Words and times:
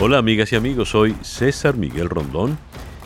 Hola 0.00 0.18
amigas 0.18 0.52
y 0.52 0.56
amigos, 0.56 0.90
soy 0.90 1.16
César 1.22 1.76
Miguel 1.76 2.08
Rondón 2.08 2.56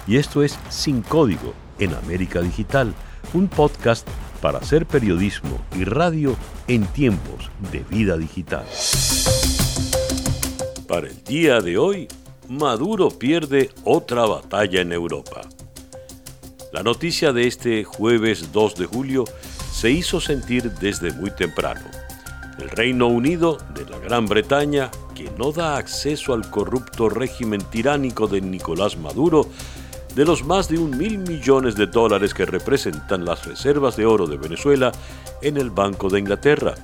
y 0.06 0.18
esto 0.18 0.42
es 0.42 0.58
Sin 0.68 1.00
Código 1.00 1.54
en 1.78 1.94
América 1.94 2.42
Digital, 2.42 2.92
un 3.32 3.48
podcast 3.48 4.06
para 4.42 4.58
hacer 4.58 4.84
periodismo 4.84 5.58
y 5.74 5.84
radio 5.84 6.36
en 6.68 6.84
tiempos 6.84 7.50
de 7.72 7.78
vida 7.88 8.18
digital. 8.18 8.66
Para 10.86 11.06
el 11.06 11.24
día 11.24 11.62
de 11.62 11.78
hoy, 11.78 12.08
Maduro 12.50 13.08
pierde 13.08 13.70
otra 13.84 14.26
batalla 14.26 14.82
en 14.82 14.92
Europa. 14.92 15.40
La 16.74 16.82
noticia 16.82 17.32
de 17.32 17.46
este 17.46 17.84
jueves 17.84 18.52
2 18.52 18.74
de 18.76 18.84
julio 18.84 19.24
se 19.72 19.90
hizo 19.90 20.20
sentir 20.20 20.70
desde 20.72 21.10
muy 21.14 21.30
temprano. 21.30 21.86
El 22.58 22.68
Reino 22.68 23.06
Unido 23.06 23.56
de 23.74 23.86
la 23.88 23.98
Gran 23.98 24.26
Bretaña 24.26 24.90
que 25.14 25.30
no 25.38 25.52
da 25.52 25.76
acceso 25.76 26.32
al 26.34 26.50
corrupto 26.50 27.08
régimen 27.08 27.60
tiránico 27.62 28.26
de 28.26 28.40
Nicolás 28.40 28.96
Maduro 28.96 29.48
de 30.14 30.24
los 30.24 30.44
más 30.44 30.68
de 30.68 30.78
un 30.78 30.96
mil 30.96 31.18
millones 31.18 31.74
de 31.74 31.86
dólares 31.86 32.34
que 32.34 32.44
representan 32.44 33.24
las 33.24 33.46
reservas 33.46 33.96
de 33.96 34.04
oro 34.04 34.26
de 34.26 34.36
Venezuela 34.36 34.92
en 35.40 35.56
el 35.56 35.70
Banco 35.70 36.08
de 36.08 36.18
Inglaterra 36.18 36.74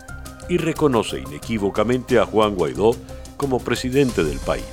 y 0.48 0.56
reconoce 0.56 1.20
inequívocamente 1.20 2.18
a 2.18 2.24
Juan 2.24 2.54
Guaidó 2.54 2.92
como 3.36 3.58
presidente 3.58 4.24
del 4.24 4.38
país. 4.38 4.64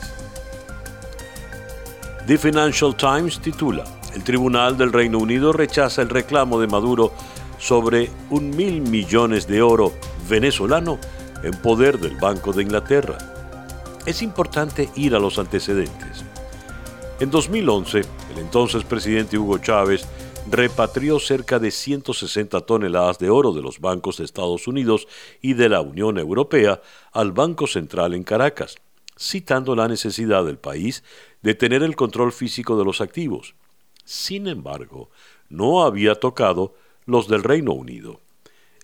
The 2.28 2.38
Financial 2.38 2.96
Times 2.96 3.40
titula, 3.40 3.84
el 4.16 4.24
Tribunal 4.24 4.78
del 4.78 4.94
Reino 4.94 5.20
Unido 5.20 5.52
rechaza 5.52 6.02
el 6.02 6.10
reclamo 6.10 6.60
de 6.60 6.68
Maduro 6.68 7.12
sobre 7.60 8.10
un 8.30 8.50
mil 8.50 8.82
millones 8.82 9.48
de 9.48 9.62
oro 9.62 9.94
venezolano 10.30 10.98
en 11.44 11.52
poder 11.62 12.00
del 12.00 12.16
Banco 12.16 12.54
de 12.54 12.64
Inglaterra 12.64 13.35
es 14.06 14.22
importante 14.22 14.90
ir 14.96 15.16
a 15.16 15.20
los 15.20 15.40
antecedentes. 15.40 16.24
En 17.20 17.32
2011, 17.32 18.00
el 18.00 18.38
entonces 18.38 18.84
presidente 18.84 19.38
Hugo 19.38 19.58
Chávez 19.58 20.06
repatrió 20.50 21.20
cerca 21.20 21.60
de 21.60 21.72
160 21.72 22.62
toneladas 22.62 23.18
de 23.18 23.30
oro 23.30 23.52
de 23.54 23.62
los 23.62 23.80
bancos 23.80 24.18
de 24.18 24.26
Estados 24.26 24.68
Unidos 24.68 25.08
y 25.42 25.54
de 25.54 25.70
la 25.70 25.82
Unión 25.82 26.18
Europea 26.20 26.82
al 27.14 27.32
Banco 27.32 27.68
Central 27.68 28.14
en 28.14 28.24
Caracas, 28.24 28.76
citando 29.18 29.76
la 29.76 29.88
necesidad 29.88 30.46
del 30.46 30.58
país 30.58 31.04
de 31.42 31.56
tener 31.56 31.82
el 31.82 31.96
control 31.96 32.32
físico 32.32 32.78
de 32.78 32.86
los 32.86 33.02
activos. 33.02 33.56
Sin 34.04 34.48
embargo, 34.48 35.10
no 35.50 35.84
había 35.84 36.16
tocado 36.16 36.76
los 37.06 37.28
del 37.28 37.44
Reino 37.44 37.74
Unido. 37.74 38.20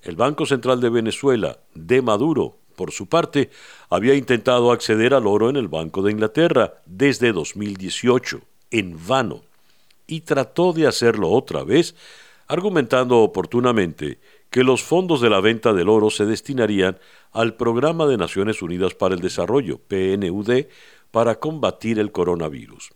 El 0.02 0.16
Banco 0.16 0.48
Central 0.48 0.82
de 0.82 0.90
Venezuela, 0.90 1.60
de 1.76 2.02
Maduro, 2.02 2.58
por 2.82 2.92
su 2.92 3.06
parte, 3.06 3.52
había 3.92 4.16
intentado 4.16 4.72
acceder 4.72 5.14
al 5.14 5.28
oro 5.28 5.52
en 5.52 5.56
el 5.56 5.68
Banco 5.68 6.02
de 6.02 6.12
Inglaterra 6.14 6.82
desde 6.88 7.32
2018, 7.32 8.42
en 8.72 8.98
vano, 9.08 9.44
y 10.08 10.22
trató 10.22 10.74
de 10.74 10.88
hacerlo 10.88 11.30
otra 11.30 11.64
vez, 11.64 11.94
argumentando 12.48 13.20
oportunamente 13.20 14.18
que 14.50 14.64
los 14.64 14.82
fondos 14.82 15.22
de 15.22 15.30
la 15.30 15.42
venta 15.42 15.74
del 15.74 15.90
oro 15.90 16.10
se 16.10 16.26
destinarían 16.26 16.98
al 17.32 17.54
Programa 17.54 18.08
de 18.08 18.18
Naciones 18.18 18.64
Unidas 18.64 18.96
para 18.96 19.14
el 19.14 19.22
Desarrollo, 19.22 19.78
PNUD, 19.78 20.66
para 21.12 21.36
combatir 21.36 22.00
el 22.00 22.12
coronavirus 22.12 22.90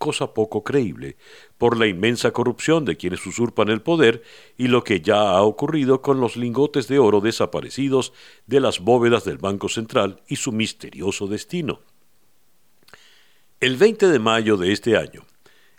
cosa 0.00 0.32
poco 0.32 0.64
creíble, 0.64 1.18
por 1.58 1.78
la 1.78 1.86
inmensa 1.86 2.30
corrupción 2.30 2.86
de 2.86 2.96
quienes 2.96 3.24
usurpan 3.26 3.68
el 3.68 3.82
poder 3.82 4.22
y 4.56 4.68
lo 4.68 4.82
que 4.82 5.02
ya 5.02 5.32
ha 5.32 5.42
ocurrido 5.42 6.00
con 6.00 6.20
los 6.20 6.38
lingotes 6.38 6.88
de 6.88 6.98
oro 6.98 7.20
desaparecidos 7.20 8.14
de 8.46 8.60
las 8.60 8.80
bóvedas 8.80 9.24
del 9.24 9.36
Banco 9.36 9.68
Central 9.68 10.22
y 10.26 10.36
su 10.36 10.52
misterioso 10.52 11.26
destino. 11.26 11.82
El 13.60 13.76
20 13.76 14.08
de 14.08 14.18
mayo 14.18 14.56
de 14.56 14.72
este 14.72 14.96
año, 14.96 15.26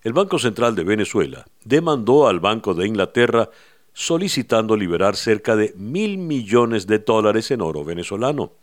el 0.03 0.13
Banco 0.13 0.37
Central 0.37 0.75
de 0.75 0.83
Venezuela 0.83 1.47
demandó 1.65 2.27
al 2.27 2.39
Banco 2.39 2.75
de 2.75 2.87
Inglaterra 2.87 3.49
solicitando 3.91 4.77
liberar 4.77 5.15
cerca 5.15 5.55
de 5.55 5.73
mil 5.75 6.19
millones 6.19 6.85
de 6.85 6.99
dólares 6.99 7.49
en 7.49 7.61
oro 7.61 7.83
venezolano. 7.83 8.53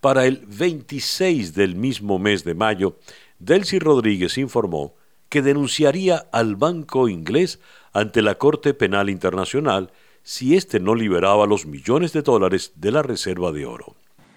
Para 0.00 0.24
el 0.24 0.44
26 0.46 1.54
del 1.54 1.76
mismo 1.76 2.18
mes 2.18 2.42
de 2.42 2.54
mayo, 2.54 2.96
Delcy 3.42 3.80
Rodríguez 3.80 4.38
informó 4.38 4.94
que 5.28 5.42
denunciaría 5.42 6.28
al 6.30 6.54
banco 6.54 7.08
inglés 7.08 7.58
ante 7.92 8.22
la 8.22 8.36
Corte 8.36 8.72
Penal 8.72 9.10
Internacional 9.10 9.90
si 10.22 10.56
éste 10.56 10.78
no 10.78 10.94
liberaba 10.94 11.44
los 11.46 11.66
millones 11.66 12.12
de 12.12 12.22
dólares 12.22 12.70
de 12.76 12.92
la 12.92 13.02
reserva 13.02 13.50
de 13.50 13.66
oro. 13.66 13.96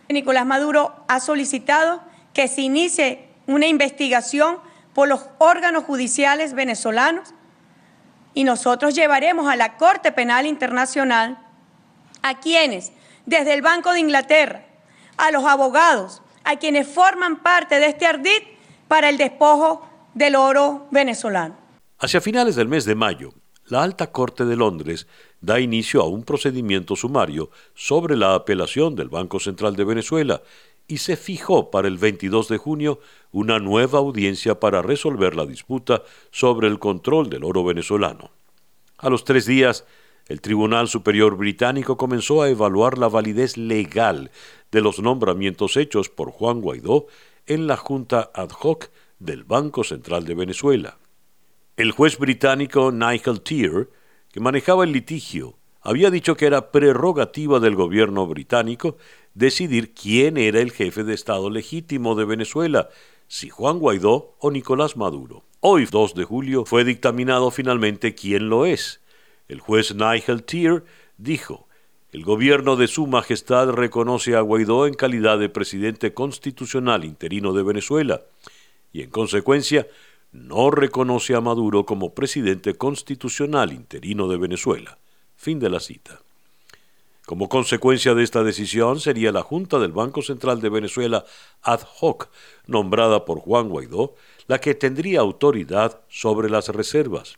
Nicolás 0.09 0.47
Maduro 0.47 1.05
ha 1.07 1.19
solicitado 1.19 2.01
que 2.33 2.47
se 2.47 2.61
inicie 2.61 3.29
una 3.45 3.67
investigación 3.67 4.57
por 4.95 5.07
los 5.07 5.27
órganos 5.37 5.83
judiciales 5.83 6.55
venezolanos 6.55 7.35
y 8.33 8.43
nosotros 8.43 8.95
llevaremos 8.95 9.47
a 9.47 9.55
la 9.55 9.77
Corte 9.77 10.11
Penal 10.13 10.47
Internacional 10.47 11.37
a 12.23 12.39
quienes, 12.39 12.91
desde 13.27 13.53
el 13.53 13.61
Banco 13.61 13.91
de 13.91 13.99
Inglaterra, 13.99 14.65
a 15.17 15.29
los 15.29 15.45
abogados, 15.45 16.23
a 16.43 16.55
quienes 16.55 16.87
forman 16.87 17.43
parte 17.43 17.77
de 17.77 17.85
este 17.85 18.07
ardid, 18.07 18.54
para 18.87 19.09
el 19.09 19.17
despojo 19.17 19.87
del 20.13 20.35
oro 20.35 20.87
venezolano. 20.91 21.55
Hacia 21.99 22.21
finales 22.21 22.55
del 22.55 22.67
mes 22.67 22.85
de 22.85 22.95
mayo, 22.95 23.33
la 23.67 23.83
Alta 23.83 24.11
Corte 24.11 24.45
de 24.45 24.55
Londres 24.55 25.07
da 25.41 25.59
inicio 25.59 26.01
a 26.01 26.07
un 26.07 26.23
procedimiento 26.23 26.95
sumario 26.95 27.49
sobre 27.73 28.15
la 28.15 28.35
apelación 28.35 28.95
del 28.95 29.09
Banco 29.09 29.39
Central 29.39 29.75
de 29.75 29.83
Venezuela 29.83 30.41
y 30.87 30.97
se 30.97 31.17
fijó 31.17 31.71
para 31.71 31.87
el 31.87 31.97
22 31.97 32.47
de 32.47 32.57
junio 32.57 32.99
una 33.31 33.59
nueva 33.59 33.99
audiencia 33.99 34.59
para 34.59 34.81
resolver 34.81 35.35
la 35.35 35.45
disputa 35.45 36.03
sobre 36.31 36.67
el 36.67 36.77
control 36.77 37.29
del 37.29 37.43
oro 37.43 37.63
venezolano. 37.63 38.29
A 38.97 39.09
los 39.09 39.23
tres 39.23 39.45
días, 39.45 39.85
el 40.27 40.41
Tribunal 40.41 40.87
Superior 40.87 41.37
Británico 41.37 41.97
comenzó 41.97 42.41
a 42.41 42.49
evaluar 42.49 42.97
la 42.97 43.09
validez 43.09 43.57
legal 43.57 44.31
de 44.71 44.81
los 44.81 44.99
nombramientos 44.99 45.77
hechos 45.77 46.09
por 46.09 46.31
Juan 46.31 46.61
Guaidó 46.61 47.07
en 47.47 47.67
la 47.67 47.77
Junta 47.77 48.31
Ad 48.33 48.49
hoc 48.61 48.89
del 49.19 49.43
Banco 49.43 49.83
Central 49.83 50.25
de 50.25 50.35
Venezuela. 50.35 50.97
El 51.77 51.91
juez 51.91 52.17
británico 52.17 52.91
Nigel 52.91 53.41
Tier, 53.41 53.89
que 54.31 54.39
manejaba 54.39 54.83
el 54.83 54.91
litigio, 54.91 55.57
había 55.81 56.09
dicho 56.09 56.35
que 56.35 56.47
era 56.47 56.71
prerrogativa 56.71 57.59
del 57.59 57.75
gobierno 57.75 58.25
británico 58.25 58.97
decidir 59.33 59.93
quién 59.93 60.37
era 60.37 60.59
el 60.59 60.71
jefe 60.71 61.03
de 61.03 61.13
Estado 61.13 61.49
legítimo 61.49 62.15
de 62.15 62.25
Venezuela, 62.25 62.89
si 63.27 63.49
Juan 63.49 63.79
Guaidó 63.79 64.35
o 64.39 64.49
Nicolás 64.51 64.97
Maduro. 64.97 65.43
Hoy, 65.59 65.85
2 65.85 66.15
de 66.15 66.23
julio, 66.23 66.65
fue 66.65 66.83
dictaminado 66.83 67.51
finalmente 67.51 68.15
quién 68.15 68.49
lo 68.49 68.65
es. 68.65 69.01
El 69.47 69.59
juez 69.59 69.93
Nigel 69.93 70.43
Tier 70.43 70.83
dijo 71.17 71.67
el 72.15 72.23
gobierno 72.23 72.77
de 72.77 72.87
Su 72.87 73.07
Majestad 73.07 73.71
reconoce 73.71 74.37
a 74.37 74.39
Guaidó 74.39 74.87
en 74.87 74.93
calidad 74.93 75.37
de 75.37 75.49
presidente 75.49 76.13
constitucional 76.13 77.03
interino 77.03 77.51
de 77.51 77.61
Venezuela 77.61 78.21
y, 78.93 79.01
en 79.01 79.09
consecuencia, 79.09 79.85
no 80.31 80.71
reconoce 80.71 81.35
a 81.35 81.41
Maduro 81.41 81.85
como 81.85 82.13
presidente 82.13 82.75
constitucional 82.75 83.73
interino 83.73 84.29
de 84.29 84.37
Venezuela. 84.37 84.97
Fin 85.35 85.59
de 85.59 85.69
la 85.69 85.81
cita. 85.81 86.21
Como 87.25 87.49
consecuencia 87.49 88.15
de 88.15 88.23
esta 88.23 88.43
decisión 88.43 89.01
sería 89.01 89.33
la 89.33 89.43
Junta 89.43 89.77
del 89.77 89.91
Banco 89.91 90.21
Central 90.21 90.61
de 90.61 90.69
Venezuela 90.69 91.25
ad 91.63 91.81
hoc, 91.99 92.29
nombrada 92.65 93.25
por 93.25 93.39
Juan 93.39 93.67
Guaidó, 93.67 94.15
la 94.47 94.61
que 94.61 94.73
tendría 94.73 95.19
autoridad 95.19 95.99
sobre 96.07 96.49
las 96.49 96.69
reservas. 96.69 97.37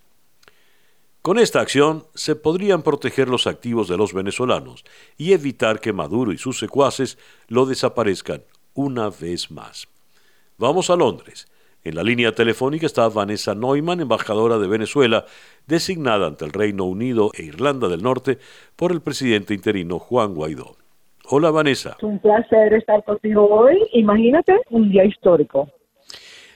Con 1.27 1.39
esta 1.39 1.59
acción 1.59 2.03
se 2.13 2.37
podrían 2.37 2.83
proteger 2.83 3.27
los 3.27 3.47
activos 3.47 3.89
de 3.89 3.97
los 3.97 4.13
venezolanos 4.13 4.85
y 5.17 5.33
evitar 5.33 5.81
que 5.81 5.91
Maduro 5.91 6.31
y 6.31 6.37
sus 6.37 6.57
secuaces 6.57 7.17
lo 7.49 7.65
desaparezcan 7.65 8.43
una 8.73 9.09
vez 9.09 9.51
más. 9.51 9.89
Vamos 10.57 10.89
a 10.89 10.95
Londres. 10.95 11.51
En 11.83 11.95
la 11.95 12.03
línea 12.03 12.31
telefónica 12.31 12.85
está 12.85 13.09
Vanessa 13.09 13.53
Neumann, 13.53 13.99
embajadora 13.99 14.57
de 14.57 14.69
Venezuela, 14.69 15.25
designada 15.67 16.27
ante 16.27 16.45
el 16.45 16.53
Reino 16.53 16.85
Unido 16.85 17.31
e 17.37 17.43
Irlanda 17.43 17.89
del 17.89 18.03
Norte 18.03 18.37
por 18.77 18.93
el 18.93 19.01
presidente 19.01 19.53
interino 19.53 19.99
Juan 19.99 20.33
Guaidó. 20.33 20.77
Hola 21.25 21.51
Vanessa. 21.51 21.97
Es 21.97 22.03
un 22.03 22.19
placer 22.19 22.73
estar 22.73 23.03
contigo 23.03 23.49
hoy. 23.49 23.75
Imagínate, 23.91 24.61
un 24.69 24.89
día 24.89 25.03
histórico. 25.03 25.67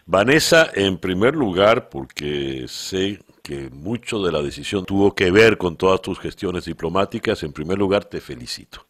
Vanessa, 0.05 0.69
en 0.73 0.97
primer 0.97 1.35
lugar, 1.35 1.89
porque 1.89 2.63
sé 2.69 3.19
que 3.41 3.69
mucho 3.71 4.21
de 4.21 4.31
la 4.31 4.41
decisión 4.41 4.85
tuvo 4.85 5.13
que 5.15 5.31
ver 5.31 5.57
con 5.57 5.75
todas 5.75 6.01
tus 6.01 6.19
gestiones 6.19 6.65
diplomáticas, 6.65 7.43
en 7.43 7.53
primer 7.53 7.77
lugar 7.77 8.05
te 8.05 8.21
felicito. 8.21 8.85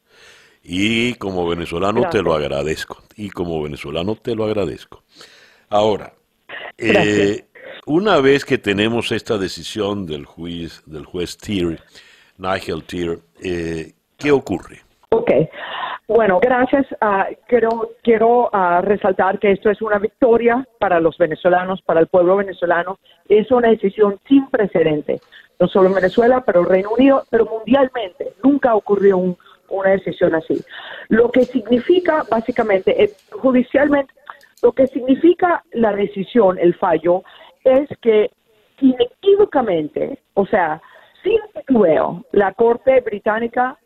Y 0.63 1.15
como 1.15 1.47
venezolano 1.47 2.09
te 2.09 2.21
lo 2.21 2.33
agradezco. 2.33 3.01
Y 3.15 3.29
como 3.29 3.61
venezolano 3.61 4.15
te 4.15 4.35
lo 4.35 4.45
agradezco. 4.45 5.03
Ahora, 5.69 6.13
eh, 6.77 7.45
una 7.85 8.19
vez 8.19 8.45
que 8.45 8.57
tenemos 8.57 9.11
esta 9.11 9.37
decisión 9.37 10.05
del 10.05 10.25
juez, 10.25 10.83
del 10.85 11.05
juez 11.05 11.37
Tier, 11.37 11.81
Nigel 12.37 12.83
Tier, 12.83 13.19
eh, 13.41 13.93
¿qué 14.17 14.31
ocurre? 14.31 14.81
Ok. 15.09 15.31
Bueno, 16.07 16.39
gracias. 16.41 16.85
Ah, 16.99 17.27
quiero 17.47 17.91
quiero 18.03 18.49
ah, 18.51 18.81
resaltar 18.81 19.39
que 19.39 19.51
esto 19.51 19.69
es 19.69 19.81
una 19.81 19.97
victoria 19.97 20.67
para 20.79 20.99
los 20.99 21.17
venezolanos, 21.17 21.81
para 21.81 21.99
el 21.99 22.07
pueblo 22.07 22.35
venezolano. 22.35 22.99
Es 23.29 23.49
una 23.51 23.69
decisión 23.69 24.19
sin 24.27 24.47
precedente, 24.47 25.21
no 25.59 25.67
solo 25.67 25.87
en 25.87 25.95
Venezuela, 25.95 26.43
pero 26.45 26.61
en 26.61 26.69
Reino 26.69 26.89
Unido, 26.91 27.23
pero 27.29 27.45
mundialmente. 27.45 28.33
Nunca 28.43 28.75
ocurrió 28.75 29.17
una 29.69 29.89
decisión 29.91 30.35
así. 30.35 30.61
Lo 31.07 31.31
que 31.31 31.45
significa, 31.45 32.23
básicamente, 32.29 33.03
eh, 33.03 33.11
judicialmente, 33.31 34.13
lo 34.61 34.73
que 34.73 34.87
significa 34.87 35.63
la 35.71 35.93
decisión, 35.93 36.59
el 36.59 36.75
fallo, 36.75 37.23
es 37.63 37.89
que 38.01 38.31
inequívocamente, 38.79 40.19
o 40.33 40.45
sea, 40.45 40.81
sin 41.23 41.39
titubeo, 41.53 42.25
la 42.31 42.53
Corte 42.53 42.99
Británica 43.01 43.77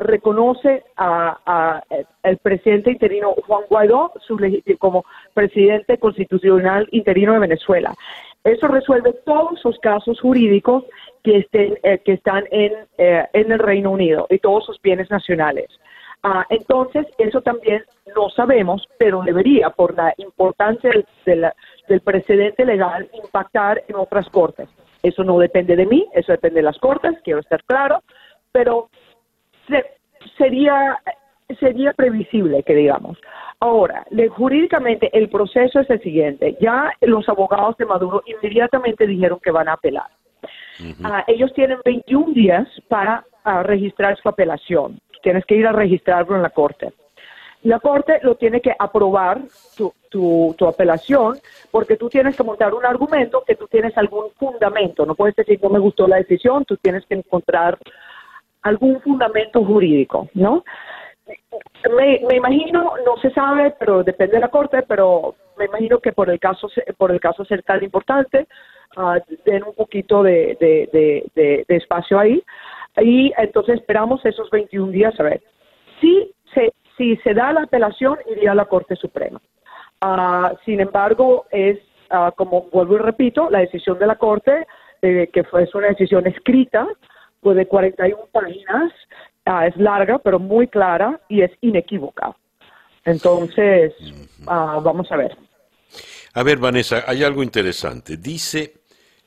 reconoce 0.00 0.84
a, 0.96 1.82
el 2.22 2.36
presidente 2.38 2.92
interino 2.92 3.34
Juan 3.46 3.64
Guaidó 3.68 4.12
como 4.78 5.04
presidente 5.32 5.98
constitucional 5.98 6.86
interino 6.92 7.32
de 7.32 7.40
Venezuela. 7.40 7.92
Eso 8.44 8.68
resuelve 8.68 9.14
todos 9.24 9.64
los 9.64 9.78
casos 9.78 10.20
jurídicos 10.20 10.84
que 11.22 11.38
estén 11.38 11.78
eh, 11.82 11.98
que 12.04 12.12
están 12.12 12.44
en, 12.50 12.72
eh, 12.98 13.26
en 13.32 13.50
el 13.50 13.58
Reino 13.58 13.90
Unido 13.90 14.26
y 14.28 14.38
todos 14.38 14.66
sus 14.66 14.80
bienes 14.82 15.10
nacionales. 15.10 15.68
Ah, 16.22 16.46
entonces, 16.50 17.06
eso 17.18 17.42
también 17.42 17.82
no 18.14 18.30
sabemos, 18.30 18.86
pero 18.98 19.22
debería, 19.22 19.70
por 19.70 19.94
la 19.94 20.14
importancia 20.18 20.90
del, 21.24 21.50
del 21.88 22.00
precedente 22.00 22.64
legal, 22.64 23.08
impactar 23.12 23.82
en 23.88 23.96
otras 23.96 24.28
cortes. 24.30 24.68
Eso 25.02 25.22
no 25.24 25.38
depende 25.38 25.76
de 25.76 25.84
mí, 25.84 26.06
eso 26.14 26.32
depende 26.32 26.60
de 26.60 26.64
las 26.64 26.78
cortes, 26.78 27.18
quiero 27.24 27.40
estar 27.40 27.62
claro, 27.64 28.02
pero 28.52 28.88
sería 30.36 30.98
sería 31.60 31.92
previsible 31.92 32.62
que 32.62 32.74
digamos. 32.74 33.18
Ahora, 33.60 34.06
jurídicamente 34.36 35.10
el 35.16 35.28
proceso 35.28 35.80
es 35.80 35.90
el 35.90 36.02
siguiente. 36.02 36.56
Ya 36.60 36.90
los 37.02 37.28
abogados 37.28 37.76
de 37.76 37.86
Maduro 37.86 38.22
inmediatamente 38.26 39.06
dijeron 39.06 39.38
que 39.42 39.50
van 39.50 39.68
a 39.68 39.74
apelar. 39.74 40.08
Ah, 41.04 41.24
ellos 41.26 41.52
tienen 41.54 41.78
21 41.84 42.34
días 42.34 42.68
para 42.88 43.24
ah, 43.44 43.62
registrar 43.62 44.16
su 44.18 44.28
apelación. 44.28 45.00
Tienes 45.22 45.44
que 45.46 45.54
ir 45.54 45.66
a 45.66 45.72
registrarlo 45.72 46.36
en 46.36 46.42
la 46.42 46.50
corte. 46.50 46.92
La 47.62 47.80
corte 47.80 48.18
lo 48.22 48.34
tiene 48.34 48.60
que 48.60 48.74
aprobar 48.78 49.40
tu, 49.74 49.94
tu, 50.10 50.54
tu, 50.58 50.66
apelación 50.66 51.38
porque 51.70 51.96
tú 51.96 52.10
tienes 52.10 52.36
que 52.36 52.42
montar 52.42 52.74
un 52.74 52.84
argumento 52.84 53.42
que 53.46 53.54
tú 53.54 53.66
tienes 53.68 53.96
algún 53.96 54.30
fundamento. 54.38 55.06
No 55.06 55.14
puedes 55.14 55.34
decir 55.34 55.58
no 55.62 55.70
me 55.70 55.78
gustó 55.78 56.06
la 56.06 56.16
decisión, 56.16 56.66
tú 56.66 56.76
tienes 56.76 57.06
que 57.06 57.14
encontrar 57.14 57.78
algún 58.64 59.00
fundamento 59.00 59.64
jurídico, 59.64 60.28
¿no? 60.34 60.64
Me, 61.96 62.36
imagino, 62.36 62.94
no 63.04 63.16
se 63.22 63.30
sabe, 63.30 63.74
pero 63.78 64.02
depende 64.02 64.34
de 64.34 64.40
la 64.40 64.48
corte, 64.48 64.82
pero 64.82 65.36
me 65.56 65.66
imagino 65.66 65.98
que 65.98 66.12
por 66.12 66.28
el 66.28 66.40
caso 66.40 66.68
por 66.98 67.12
el 67.12 67.20
caso 67.20 67.44
ser 67.44 67.62
tan 67.62 67.82
importante, 67.84 68.46
uh, 68.96 69.20
den 69.44 69.62
un 69.64 69.74
poquito 69.74 70.22
de, 70.22 70.56
de, 70.60 71.64
espacio 71.68 72.18
ahí 72.18 72.42
y 73.00 73.32
entonces 73.38 73.76
esperamos 73.76 74.24
esos 74.24 74.50
21 74.50 74.92
días 74.92 75.18
a 75.20 75.24
ver. 75.24 75.42
Si 76.00 76.30
se, 76.54 76.72
si 76.96 77.16
se 77.18 77.34
da 77.34 77.52
la 77.52 77.62
apelación, 77.62 78.18
iría 78.30 78.52
a 78.52 78.56
la 78.56 78.66
Corte 78.66 78.96
Suprema. 78.96 79.40
Uh, 80.04 80.56
sin 80.64 80.80
embargo, 80.80 81.46
es, 81.50 81.78
uh, 82.10 82.32
como 82.36 82.62
vuelvo 82.72 82.96
y 82.96 82.98
repito, 82.98 83.48
la 83.50 83.60
decisión 83.60 83.98
de 83.98 84.06
la 84.06 84.16
Corte, 84.16 84.66
eh, 85.02 85.28
que 85.32 85.44
fue 85.44 85.68
una 85.74 85.88
decisión 85.88 86.26
escrita, 86.26 86.86
pues 87.44 87.58
de 87.58 87.68
41 87.68 88.26
páginas, 88.32 88.90
ah, 89.44 89.66
es 89.66 89.76
larga, 89.76 90.18
pero 90.18 90.38
muy 90.38 90.66
clara 90.66 91.20
y 91.28 91.42
es 91.42 91.50
inequívoca. 91.60 92.34
Entonces, 93.04 93.92
ah, 94.46 94.80
vamos 94.82 95.12
a 95.12 95.16
ver. 95.16 95.36
A 96.32 96.42
ver, 96.42 96.56
Vanessa, 96.56 97.04
hay 97.06 97.22
algo 97.22 97.42
interesante. 97.42 98.16
Dice 98.16 98.80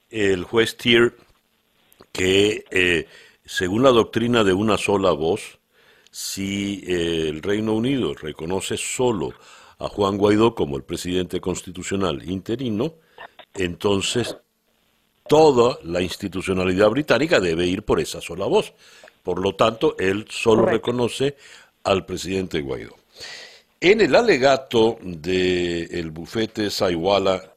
el 0.10 0.44
juez 0.46 0.76
Tier 0.78 1.14
que, 2.12 2.66
eh, 2.72 3.06
según 3.46 3.84
la 3.84 3.92
doctrina 3.92 4.44
de 4.44 4.54
una 4.54 4.80
sola 4.80 5.12
voz, 5.12 5.60
si 6.10 6.84
eh, 6.88 7.30
el 7.30 7.44
Reino 7.44 7.76
Unido 7.76 8.16
reconoce 8.16 8.78
solo 8.78 9.34
a 9.78 9.88
Juan 9.90 10.18
Guaidó 10.18 10.56
como 10.56 10.76
el 10.76 10.84
presidente 10.84 11.40
constitucional 11.40 12.28
interino, 12.28 12.96
entonces 13.54 14.38
toda 15.28 15.78
la 15.84 16.02
institucionalidad 16.02 16.90
británica 16.90 17.40
debe 17.40 17.66
ir 17.66 17.84
por 17.84 18.00
esa 18.00 18.22
sola 18.22 18.46
voz. 18.46 18.74
Por 19.24 19.42
lo 19.42 19.56
tanto, 19.56 19.96
él 20.00 20.26
solo 20.30 20.66
reconoce 20.66 21.36
al 21.84 22.06
presidente 22.06 22.62
Guaidó. 22.62 22.96
En 23.80 24.02
el 24.02 24.16
alegato 24.16 24.98
del 25.02 26.12
bufete 26.12 26.70
Saiwala, 26.70 27.54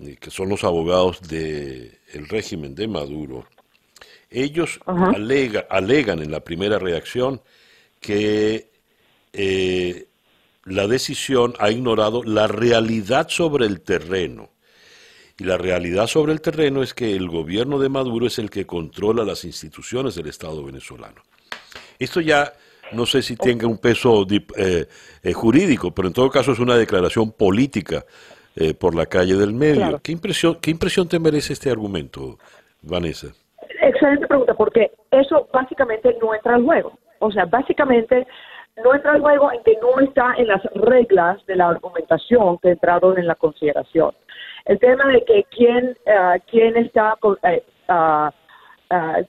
eh, 0.00 0.16
que 0.20 0.30
son 0.30 0.48
los 0.48 0.62
abogados 0.64 1.20
del 1.22 1.98
régimen 2.28 2.74
de 2.74 2.86
Maduro, 2.86 3.46
ellos 4.30 4.78
alegan 4.86 6.20
en 6.20 6.30
la 6.30 6.40
primera 6.40 6.78
reacción 6.78 7.40
que 8.00 8.70
eh, 9.32 10.06
la 10.64 10.86
decisión 10.86 11.54
ha 11.58 11.70
ignorado 11.70 12.22
la 12.22 12.46
realidad 12.46 13.28
sobre 13.28 13.66
el 13.66 13.80
terreno 13.80 14.50
y 15.38 15.44
la 15.44 15.56
realidad 15.56 16.08
sobre 16.08 16.32
el 16.32 16.40
terreno 16.40 16.82
es 16.82 16.94
que 16.94 17.14
el 17.14 17.28
gobierno 17.28 17.78
de 17.78 17.88
Maduro 17.88 18.26
es 18.26 18.38
el 18.40 18.50
que 18.50 18.66
controla 18.66 19.24
las 19.24 19.44
instituciones 19.44 20.16
del 20.16 20.26
Estado 20.26 20.64
venezolano. 20.64 21.22
Esto 21.98 22.20
ya 22.20 22.52
no 22.92 23.06
sé 23.06 23.22
si 23.22 23.36
tenga 23.36 23.68
un 23.68 23.78
peso 23.78 24.26
eh, 24.56 24.86
eh, 25.22 25.32
jurídico, 25.32 25.92
pero 25.92 26.08
en 26.08 26.14
todo 26.14 26.28
caso 26.28 26.52
es 26.52 26.58
una 26.58 26.76
declaración 26.76 27.30
política 27.30 28.04
eh, 28.56 28.74
por 28.74 28.96
la 28.96 29.06
calle 29.06 29.34
del 29.34 29.52
medio. 29.52 30.00
¿Qué, 30.02 30.10
impresión, 30.10 30.58
¿Qué 30.60 30.72
impresión 30.72 31.08
te 31.08 31.20
merece 31.20 31.52
este 31.52 31.70
argumento, 31.70 32.38
Vanessa? 32.82 33.28
Excelente 33.80 34.26
pregunta, 34.26 34.54
porque 34.54 34.90
eso 35.12 35.48
básicamente 35.52 36.16
no 36.20 36.34
entra 36.34 36.56
al 36.56 36.64
juego. 36.64 36.98
O 37.20 37.30
sea, 37.30 37.44
básicamente 37.44 38.26
no 38.82 38.94
entra 38.94 39.12
al 39.12 39.20
juego 39.20 39.52
en 39.52 39.62
que 39.62 39.76
no 39.80 40.00
está 40.00 40.34
en 40.36 40.48
las 40.48 40.62
reglas 40.74 41.44
de 41.46 41.56
la 41.56 41.68
argumentación 41.68 42.58
que 42.58 42.70
entraron 42.70 43.18
en 43.18 43.26
la 43.26 43.34
consideración. 43.36 44.12
El 44.68 44.78
tema 44.78 45.06
de 45.08 45.24
que 45.24 45.44
quién, 45.50 45.96
uh, 46.06 46.38
quién 46.50 46.76
está, 46.76 47.16
uh, 47.22 47.30
uh, 47.32 48.30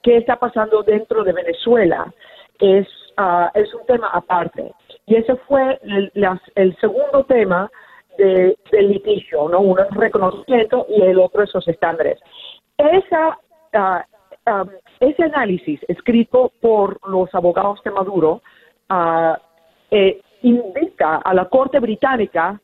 qué 0.04 0.18
está 0.18 0.36
pasando 0.36 0.84
dentro 0.84 1.24
de 1.24 1.34
Venezuela 1.34 2.14
es, 2.60 2.88
es 3.54 3.74
un 3.74 3.86
tema 3.86 4.10
aparte. 4.14 4.74
Y 5.06 5.16
ese 5.16 5.36
fue 5.48 5.80
el, 5.84 6.12
el 6.56 6.78
segundo 6.78 7.24
tema 7.26 7.70
de, 8.18 8.58
del 8.72 8.90
litigio, 8.92 9.50
¿no? 9.50 9.60
Uno 9.60 9.82
es 9.82 9.90
reconocimiento 9.92 10.86
y 10.90 11.02
el 11.02 11.20
otro 11.20 11.44
es 11.44 11.54
los 11.54 11.68
estándares. 11.68 12.20
Esa, 12.78 13.38
um, 14.46 14.70
ese 15.00 15.24
análisis 15.24 15.80
escrito 15.88 16.52
por 16.62 17.00
los 17.10 17.34
abogados 17.34 17.82
de 17.84 17.92
Maduro 17.92 18.42
eh, 19.92 20.22
invita 20.42 21.18
a 21.18 21.34
la 21.34 21.46
Corte 21.46 21.80
Británica 21.80 22.60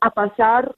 a 0.00 0.10
pasar 0.10 0.74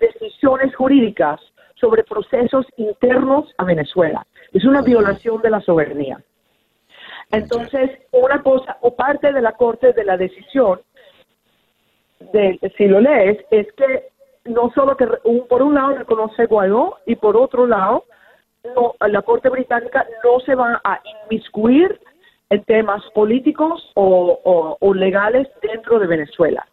decisiones 0.00 0.74
jurídicas 0.74 1.40
sobre 1.74 2.04
procesos 2.04 2.66
internos 2.76 3.52
a 3.58 3.64
Venezuela. 3.64 4.26
Es 4.52 4.64
una 4.64 4.82
violación 4.82 5.40
de 5.42 5.50
la 5.50 5.60
soberanía. 5.60 6.18
Entonces, 7.30 7.90
una 8.12 8.42
cosa, 8.42 8.78
o 8.80 8.94
parte 8.94 9.32
de 9.32 9.42
la 9.42 9.52
Corte 9.52 9.92
de 9.92 10.04
la 10.04 10.16
decisión, 10.16 10.80
de, 12.32 12.58
si 12.76 12.86
lo 12.86 13.00
lees, 13.00 13.38
es 13.50 13.70
que 13.72 14.08
no 14.44 14.70
solo 14.74 14.96
que 14.96 15.06
por 15.48 15.62
un 15.62 15.74
lado 15.74 15.96
reconoce 15.96 16.46
Guaidó 16.46 16.98
y 17.06 17.16
por 17.16 17.36
otro 17.36 17.66
lado, 17.66 18.04
no, 18.74 18.94
la 19.06 19.22
Corte 19.22 19.48
Británica 19.48 20.06
no 20.22 20.40
se 20.40 20.54
va 20.54 20.80
a 20.84 21.00
inmiscuir 21.26 22.00
en 22.50 22.62
temas 22.64 23.02
políticos 23.14 23.90
o 23.94 24.94
legales 24.94 25.48
dentro 25.62 25.98
de 25.98 26.06
Venezuela. 26.06 26.66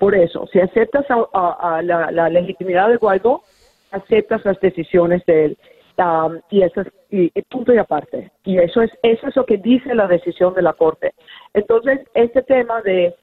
Por 0.00 0.14
eso, 0.14 0.46
si 0.50 0.58
aceptas 0.58 1.04
a, 1.10 1.82
la, 1.82 2.28
legitimidad 2.30 2.88
de 2.88 2.96
Guaidó, 2.96 3.42
aceptas 3.90 4.42
las 4.46 4.58
decisiones 4.60 5.22
de 5.26 5.44
él. 5.44 5.58
Um, 5.98 6.40
y 6.48 6.62
eso 6.62 6.80
es 6.80 6.88
y, 7.10 7.28
punto 7.42 7.74
y 7.74 7.76
aparte. 7.76 8.32
Y 8.44 8.56
eso 8.56 8.80
es, 8.80 8.90
eso 9.02 9.28
es 9.28 9.36
lo 9.36 9.44
que 9.44 9.58
dice 9.58 9.94
la 9.94 10.06
decisión 10.06 10.54
de 10.54 10.62
la 10.62 10.72
Corte. 10.72 11.12
Entonces, 11.52 12.00
este 12.14 12.40
tema 12.40 12.80
de, 12.80 13.14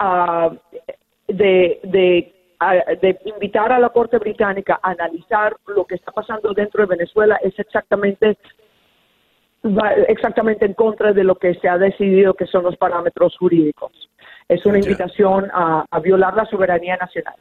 uh, 0.00 0.56
de, 1.28 2.32
uh, 2.58 3.00
de 3.02 3.18
invitar 3.26 3.70
a 3.70 3.78
la 3.78 3.90
Corte 3.90 4.16
Británica 4.16 4.80
a 4.82 4.92
analizar 4.92 5.54
lo 5.66 5.84
que 5.84 5.96
está 5.96 6.10
pasando 6.10 6.54
dentro 6.54 6.86
de 6.86 6.96
Venezuela 6.96 7.38
es 7.42 7.58
exactamente 7.58 8.38
exactamente 10.08 10.64
en 10.64 10.74
contra 10.74 11.12
de 11.12 11.22
lo 11.22 11.36
que 11.36 11.54
se 11.54 11.68
ha 11.68 11.78
decidido 11.78 12.34
que 12.34 12.46
son 12.46 12.64
los 12.64 12.76
parámetros 12.78 13.36
jurídicos. 13.36 13.92
Es 14.48 14.64
una 14.66 14.78
invitación 14.78 15.50
a, 15.52 15.84
violar 16.02 16.34
la 16.34 16.44
soberanía 16.46 16.96
nacional. 16.96 17.34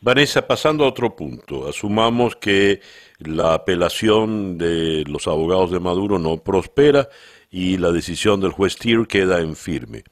Vanessa, 0.00 0.46
pasando 0.46 0.84
a 0.84 0.88
otro 0.88 1.14
punto, 1.14 1.68
asumamos 1.68 2.36
que 2.36 2.80
la 3.18 3.54
apelación 3.54 4.56
de 4.56 5.04
los 5.06 5.28
abogados 5.28 5.70
de 5.70 5.80
Maduro 5.80 6.18
no 6.18 6.38
prospera 6.38 7.08
y 7.50 7.76
la 7.76 7.90
decisión 7.90 8.40
del 8.40 8.52
juez 8.52 8.76
Tier 8.76 9.06
queda 9.06 9.40
en 9.40 9.56
firme. 9.56 10.04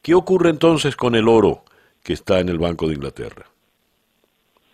¿Qué 0.00 0.14
ocurre 0.14 0.50
entonces 0.50 0.94
con 0.94 1.14
el 1.16 1.26
oro 1.26 1.64
que 2.02 2.12
está 2.12 2.40
en 2.40 2.48
el 2.48 2.58
Banco 2.58 2.86
de 2.86 2.94
Inglaterra? 2.94 3.46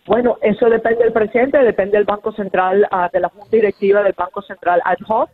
Bueno, 0.05 0.37
eso 0.41 0.67
depende 0.69 1.03
del 1.03 1.13
presidente, 1.13 1.59
depende 1.59 1.97
del 1.97 2.05
Banco 2.05 2.31
Central, 2.31 2.87
ah, 2.89 3.09
de 3.13 3.19
la 3.19 3.29
Junta 3.29 3.49
Directiva 3.51 4.01
del 4.01 4.13
Banco 4.13 4.41
Central 4.41 4.81
ad 4.83 4.97
hoc, 5.07 5.29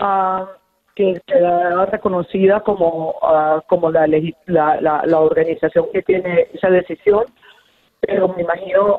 uh, 0.00 0.46
que 0.96 1.20
queda 1.26 1.84
reconocida 1.86 2.60
como, 2.60 3.14
ah, 3.22 3.62
como 3.68 3.90
la, 3.92 4.08
la, 4.46 4.80
la, 4.80 5.20
organización 5.20 5.86
que 5.92 6.02
tiene 6.02 6.48
esa 6.54 6.70
decisión, 6.70 7.24
pero 8.00 8.28
me 8.28 8.42
imagino, 8.42 8.98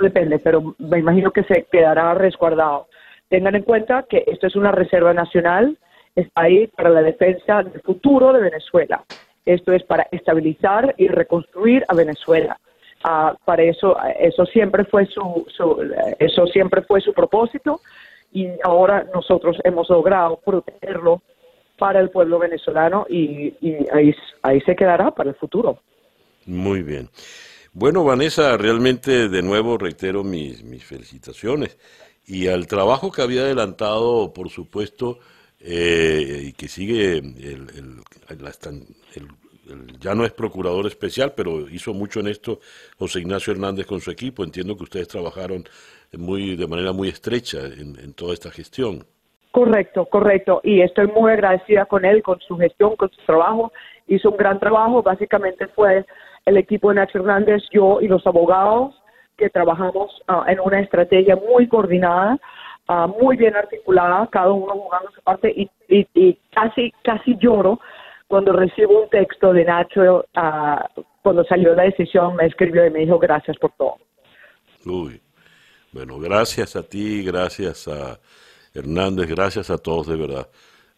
depende, 0.00 0.38
pero 0.38 0.76
me 0.78 1.00
imagino 1.00 1.32
que 1.32 1.42
se 1.42 1.64
quedará 1.64 2.14
resguardado. 2.14 2.86
Tengan 3.28 3.56
en 3.56 3.64
cuenta 3.64 4.04
que 4.04 4.22
esto 4.28 4.46
es 4.46 4.54
una 4.54 4.70
reserva 4.70 5.12
nacional, 5.12 5.76
está 6.14 6.42
ahí 6.42 6.68
para 6.68 6.90
la 6.90 7.02
defensa 7.02 7.64
del 7.64 7.82
futuro 7.82 8.32
de 8.32 8.40
Venezuela. 8.40 9.02
Esto 9.44 9.72
es 9.72 9.82
para 9.82 10.06
estabilizar 10.12 10.94
y 10.98 11.08
reconstruir 11.08 11.84
a 11.88 11.94
Venezuela. 11.94 12.56
Ah, 13.02 13.34
para 13.44 13.64
eso, 13.64 13.96
eso 14.20 14.46
siempre 14.46 14.84
fue 14.84 15.04
su, 15.06 15.46
eso 16.20 16.46
siempre 16.46 16.82
fue 16.82 17.00
su 17.00 17.12
propósito 17.12 17.80
y 18.32 18.48
ahora 18.62 19.06
nosotros 19.14 19.56
hemos 19.64 19.88
logrado 19.88 20.40
protegerlo 20.44 21.22
para 21.78 22.00
el 22.00 22.10
pueblo 22.10 22.38
venezolano 22.38 23.06
y, 23.08 23.54
ahí, 23.92 24.14
ahí 24.42 24.60
se 24.62 24.74
quedará 24.74 25.10
para 25.12 25.30
el 25.30 25.36
futuro. 25.36 25.78
Muy 26.46 26.82
bien. 26.82 27.08
Bueno, 27.72 28.02
Vanessa, 28.04 28.56
realmente 28.56 29.28
de 29.28 29.42
nuevo 29.42 29.78
reitero 29.78 30.24
mis, 30.24 30.64
mis 30.64 30.84
felicitaciones 30.84 31.78
y 32.26 32.48
al 32.48 32.66
trabajo 32.66 33.12
que 33.12 33.22
había 33.22 33.42
adelantado, 33.42 34.32
por 34.32 34.50
supuesto, 34.50 35.18
eh, 35.60 36.42
y 36.48 36.52
que 36.52 36.68
sigue 36.68 37.18
el, 37.18 38.02
ya 40.00 40.14
no 40.14 40.24
es 40.24 40.32
procurador 40.32 40.86
especial, 40.86 41.34
pero 41.34 41.68
hizo 41.68 41.92
mucho 41.92 42.20
en 42.20 42.28
esto 42.28 42.60
José 42.98 43.20
Ignacio 43.20 43.52
Hernández 43.52 43.86
con 43.86 44.00
su 44.00 44.10
equipo. 44.10 44.44
Entiendo 44.44 44.76
que 44.76 44.84
ustedes 44.84 45.08
trabajaron 45.08 45.68
muy 46.16 46.56
de 46.56 46.66
manera 46.66 46.92
muy 46.92 47.08
estrecha 47.08 47.58
en, 47.58 48.14
toda 48.14 48.34
esta 48.34 48.50
gestión. 48.50 49.04
Correcto, 49.50 50.06
correcto. 50.06 50.60
Y 50.62 50.80
estoy 50.80 51.08
muy 51.08 51.32
agradecida 51.32 51.86
con 51.86 52.04
él, 52.04 52.22
con 52.22 52.38
su 52.40 52.56
gestión, 52.56 52.96
con 52.96 53.10
su 53.10 53.20
trabajo. 53.26 53.72
Hizo 54.06 54.30
un 54.30 54.36
gran 54.36 54.58
trabajo. 54.58 55.02
Básicamente 55.02 55.66
fue 55.68 56.04
el 56.46 56.56
equipo 56.56 56.88
de 56.88 56.96
Nacho 56.96 57.18
Hernández, 57.18 57.62
yo 57.72 58.00
y 58.00 58.08
los 58.08 58.26
abogados 58.26 58.94
que 59.36 59.50
trabajamos 59.50 60.10
ah, 60.28 60.44
en 60.48 60.60
una 60.60 60.80
estrategia 60.80 61.36
muy 61.36 61.68
coordinada 61.68 62.38
Ah, 62.90 63.06
muy 63.06 63.36
bien 63.36 63.54
articulada, 63.54 64.26
cada 64.32 64.50
uno 64.50 64.72
jugando 64.72 65.10
su 65.10 65.20
parte 65.20 65.52
y, 65.54 65.68
y, 65.88 66.38
casi, 66.54 66.90
casi 67.04 67.36
lloro 67.36 67.78
cuando 68.28 68.54
recibo 68.54 69.02
un 69.02 69.10
texto 69.10 69.52
de 69.52 69.66
Nacho 69.66 70.24
uh, 70.34 71.02
cuando 71.20 71.44
salió 71.44 71.74
la 71.74 71.82
decisión, 71.82 72.34
me 72.36 72.46
escribió 72.46 72.86
y 72.86 72.90
me 72.90 73.00
dijo 73.00 73.18
gracias 73.18 73.58
por 73.58 73.72
todo. 73.72 73.96
Uy, 74.86 75.20
bueno, 75.92 76.18
gracias 76.18 76.76
a 76.76 76.82
ti, 76.82 77.22
gracias 77.22 77.88
a 77.88 78.18
Hernández, 78.74 79.28
gracias 79.28 79.70
a 79.70 79.78
todos 79.78 80.06
de 80.06 80.16
verdad. 80.16 80.48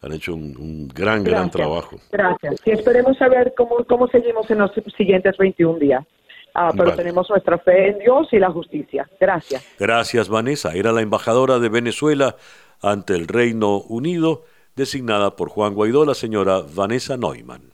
Han 0.02 0.12
hecho 0.12 0.34
un, 0.34 0.88
gran, 0.88 1.22
gran 1.22 1.50
trabajo. 1.50 2.00
Gracias. 2.10 2.56
Y 2.64 2.70
esperemos 2.70 3.18
saber 3.18 3.52
cómo, 3.56 3.84
cómo 3.84 4.08
seguimos 4.08 4.50
en 4.50 4.58
los 4.58 4.70
siguientes 4.96 5.36
21 5.36 5.78
días. 5.78 6.06
Ah, 6.54 6.72
pero 6.76 6.94
tenemos 6.94 7.28
nuestra 7.30 7.58
fe 7.58 7.90
en 7.90 7.98
Dios 7.98 8.28
y 8.32 8.38
la 8.38 8.50
justicia. 8.50 9.08
Gracias. 9.20 9.64
Gracias, 9.78 10.28
Vanessa. 10.28 10.72
Era 10.74 10.92
la 10.92 11.02
embajadora 11.02 11.58
de 11.58 11.68
Venezuela 11.68 12.36
ante 12.82 13.14
el 13.14 13.28
Reino 13.28 13.78
Unido, 13.82 14.44
designada 14.74 15.36
por 15.36 15.48
Juan 15.50 15.74
Guaidó, 15.74 16.04
la 16.04 16.14
señora 16.14 16.62
Vanessa 16.74 17.16
Neumann. 17.16 17.72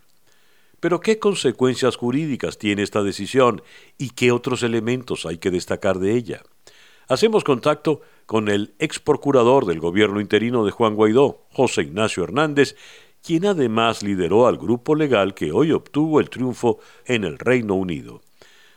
Pero 0.80 1.00
¿qué 1.00 1.18
consecuencias 1.18 1.96
jurídicas 1.96 2.58
tiene 2.58 2.82
esta 2.82 3.02
decisión 3.02 3.62
y 3.98 4.10
qué 4.10 4.30
otros 4.30 4.62
elementos 4.62 5.24
hay 5.24 5.38
que 5.38 5.50
destacar 5.50 5.98
de 5.98 6.14
ella? 6.14 6.42
Hacemos 7.08 7.44
contacto 7.44 8.00
con 8.26 8.48
el 8.48 8.74
ex 8.80 8.98
procurador 8.98 9.64
del 9.64 9.78
gobierno 9.78 10.20
interino 10.20 10.64
de 10.64 10.72
Juan 10.72 10.96
Guaidó, 10.96 11.46
José 11.52 11.82
Ignacio 11.82 12.24
Hernández, 12.24 12.76
quien 13.22 13.46
además 13.46 14.02
lideró 14.02 14.48
al 14.48 14.56
grupo 14.56 14.96
legal 14.96 15.34
que 15.34 15.52
hoy 15.52 15.70
obtuvo 15.70 16.18
el 16.18 16.30
triunfo 16.30 16.80
en 17.04 17.22
el 17.22 17.38
Reino 17.38 17.74
Unido. 17.74 18.22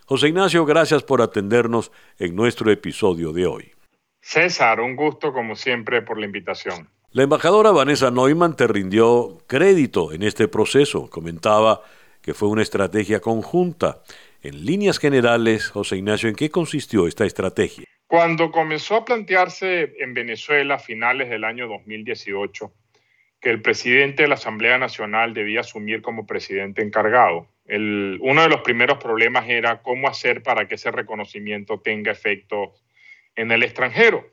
José 0.06 0.28
Ignacio, 0.28 0.66
gracias 0.66 1.02
por 1.02 1.22
atendernos 1.22 1.92
en 2.20 2.36
nuestro 2.36 2.72
episodio 2.72 3.34
de 3.34 3.48
hoy. 3.48 3.72
César, 4.22 4.80
un 4.80 4.96
gusto 4.96 5.34
como 5.34 5.56
siempre 5.56 6.04
por 6.04 6.20
la 6.20 6.26
invitación. 6.26 6.88
La 7.12 7.24
embajadora 7.24 7.72
Vanessa 7.72 8.12
Neumann 8.12 8.56
te 8.56 8.68
rindió 8.68 9.40
crédito 9.48 10.12
en 10.12 10.22
este 10.22 10.48
proceso. 10.48 11.10
Comentaba 11.10 11.82
que 12.22 12.36
fue 12.36 12.50
una 12.50 12.62
estrategia 12.62 13.20
conjunta. 13.20 14.04
En 14.44 14.66
líneas 14.66 15.00
generales, 15.00 15.70
José 15.70 15.98
Ignacio, 15.98 16.30
¿en 16.30 16.36
qué 16.36 16.52
consistió 16.52 17.08
esta 17.08 17.26
estrategia? 17.26 17.86
Cuando 18.10 18.52
comenzó 18.52 18.96
a 18.96 19.06
plantearse 19.06 19.94
en 20.00 20.16
Venezuela 20.16 20.74
a 20.74 20.80
finales 20.80 21.30
del 21.30 21.44
año 21.44 21.68
2018 21.68 22.74
que 23.40 23.52
el 23.52 23.62
presidente 23.62 24.24
de 24.24 24.30
la 24.30 24.34
Asamblea 24.34 24.80
Nacional 24.80 25.36
debía 25.36 25.60
asumir 25.60 26.02
como 26.02 26.26
presidente 26.26 26.82
encargado, 26.82 27.48
uno 27.68 28.42
de 28.42 28.50
los 28.50 28.62
primeros 28.62 28.98
problemas 28.98 29.48
era 29.48 29.84
cómo 29.84 30.08
hacer 30.08 30.42
para 30.42 30.68
que 30.68 30.74
ese 30.74 30.90
reconocimiento 30.90 31.82
tenga 31.82 32.12
efecto 32.12 32.74
en 33.36 33.52
el 33.52 33.62
extranjero. 33.62 34.28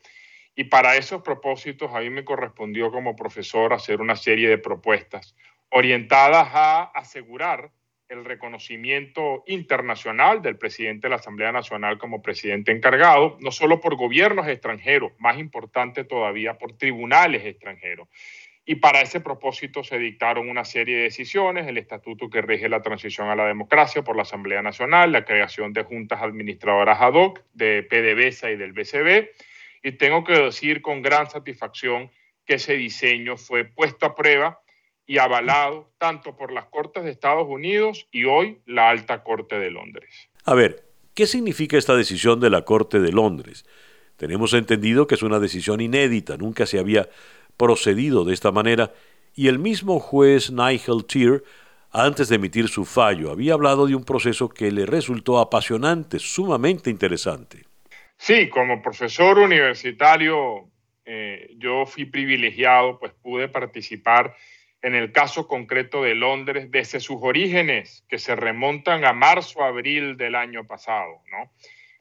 Y 0.55 0.63
para 0.63 0.95
esos 0.95 1.21
propósitos 1.21 1.93
a 1.93 1.99
mí 1.99 2.09
me 2.09 2.25
correspondió 2.25 2.91
como 2.91 3.15
profesor 3.15 3.73
hacer 3.73 4.01
una 4.01 4.15
serie 4.15 4.49
de 4.49 4.57
propuestas 4.57 5.35
orientadas 5.69 6.47
a 6.51 6.81
asegurar 6.95 7.69
el 8.09 8.23
reconocimiento 8.23 9.43
internacional 9.47 10.41
del 10.41 10.57
presidente 10.57 11.07
de 11.07 11.09
la 11.09 11.17
Asamblea 11.17 11.51
Nacional 11.51 11.97
como 11.97 12.21
presidente 12.21 12.71
encargado, 12.71 13.37
no 13.41 13.51
solo 13.51 13.81
por 13.81 13.95
gobiernos 13.95 14.47
extranjeros, 14.47 15.11
más 15.17 15.37
importante 15.37 16.05
todavía 16.05 16.57
por 16.57 16.77
tribunales 16.77 17.45
extranjeros. 17.45 18.07
Y 18.65 18.75
para 18.75 19.01
ese 19.01 19.21
propósito 19.21 19.83
se 19.83 19.97
dictaron 19.97 20.49
una 20.49 20.65
serie 20.65 20.97
de 20.97 21.03
decisiones, 21.03 21.67
el 21.67 21.77
estatuto 21.77 22.29
que 22.29 22.41
rige 22.41 22.67
la 22.67 22.81
transición 22.81 23.29
a 23.29 23.35
la 23.35 23.47
democracia 23.47 24.03
por 24.03 24.15
la 24.15 24.23
Asamblea 24.23 24.61
Nacional, 24.61 25.11
la 25.11 25.25
creación 25.25 25.71
de 25.73 25.83
juntas 25.83 26.21
administradoras 26.21 26.99
ad 27.01 27.13
hoc 27.13 27.41
de 27.53 27.83
PDVSA 27.83 28.51
y 28.51 28.57
del 28.57 28.73
BCB. 28.73 29.29
Y 29.83 29.91
tengo 29.93 30.23
que 30.23 30.33
decir 30.33 30.81
con 30.81 31.01
gran 31.01 31.29
satisfacción 31.29 32.09
que 32.45 32.55
ese 32.55 32.73
diseño 32.73 33.37
fue 33.37 33.65
puesto 33.65 34.05
a 34.05 34.15
prueba 34.15 34.59
y 35.07 35.17
avalado 35.17 35.89
tanto 35.97 36.35
por 36.35 36.51
las 36.51 36.65
Cortes 36.65 37.05
de 37.05 37.11
Estados 37.11 37.47
Unidos 37.47 38.07
y 38.11 38.25
hoy 38.25 38.59
la 38.65 38.89
Alta 38.89 39.23
Corte 39.23 39.57
de 39.57 39.71
Londres. 39.71 40.29
A 40.43 40.53
ver, 40.53 40.83
¿qué 41.15 41.25
significa 41.25 41.77
esta 41.77 41.95
decisión 41.95 42.41
de 42.41 42.49
la 42.49 42.63
Corte 42.63 42.99
de 42.99 43.13
Londres? 43.13 43.65
Tenemos 44.17 44.53
entendido 44.53 45.07
que 45.07 45.15
es 45.15 45.23
una 45.23 45.39
decisión 45.39 45.79
inédita, 45.79 46.37
nunca 46.37 46.65
se 46.65 46.77
había 46.77 47.09
procedido 47.55 48.25
de 48.25 48.33
esta 48.33 48.51
manera 48.51 48.91
y 49.33 49.47
el 49.47 49.59
mismo 49.59 49.99
juez 49.99 50.51
Nigel 50.51 51.05
Tier, 51.05 51.43
antes 51.91 52.27
de 52.27 52.35
emitir 52.35 52.67
su 52.67 52.85
fallo, 52.85 53.31
había 53.31 53.53
hablado 53.53 53.87
de 53.87 53.95
un 53.95 54.03
proceso 54.03 54.49
que 54.49 54.71
le 54.71 54.85
resultó 54.85 55.39
apasionante, 55.39 56.19
sumamente 56.19 56.89
interesante. 56.89 57.63
Sí, 58.17 58.49
como 58.49 58.81
profesor 58.81 59.37
universitario 59.37 60.69
eh, 61.05 61.55
yo 61.57 61.85
fui 61.85 62.05
privilegiado, 62.05 62.99
pues 62.99 63.13
pude 63.13 63.47
participar 63.47 64.35
en 64.81 64.95
el 64.95 65.11
caso 65.11 65.47
concreto 65.47 66.03
de 66.03 66.15
Londres 66.15 66.69
desde 66.69 66.99
sus 66.99 67.17
orígenes, 67.21 68.03
que 68.07 68.19
se 68.19 68.35
remontan 68.35 69.05
a 69.05 69.13
marzo, 69.13 69.63
abril 69.63 70.17
del 70.17 70.35
año 70.35 70.65
pasado, 70.65 71.21
¿no? 71.31 71.51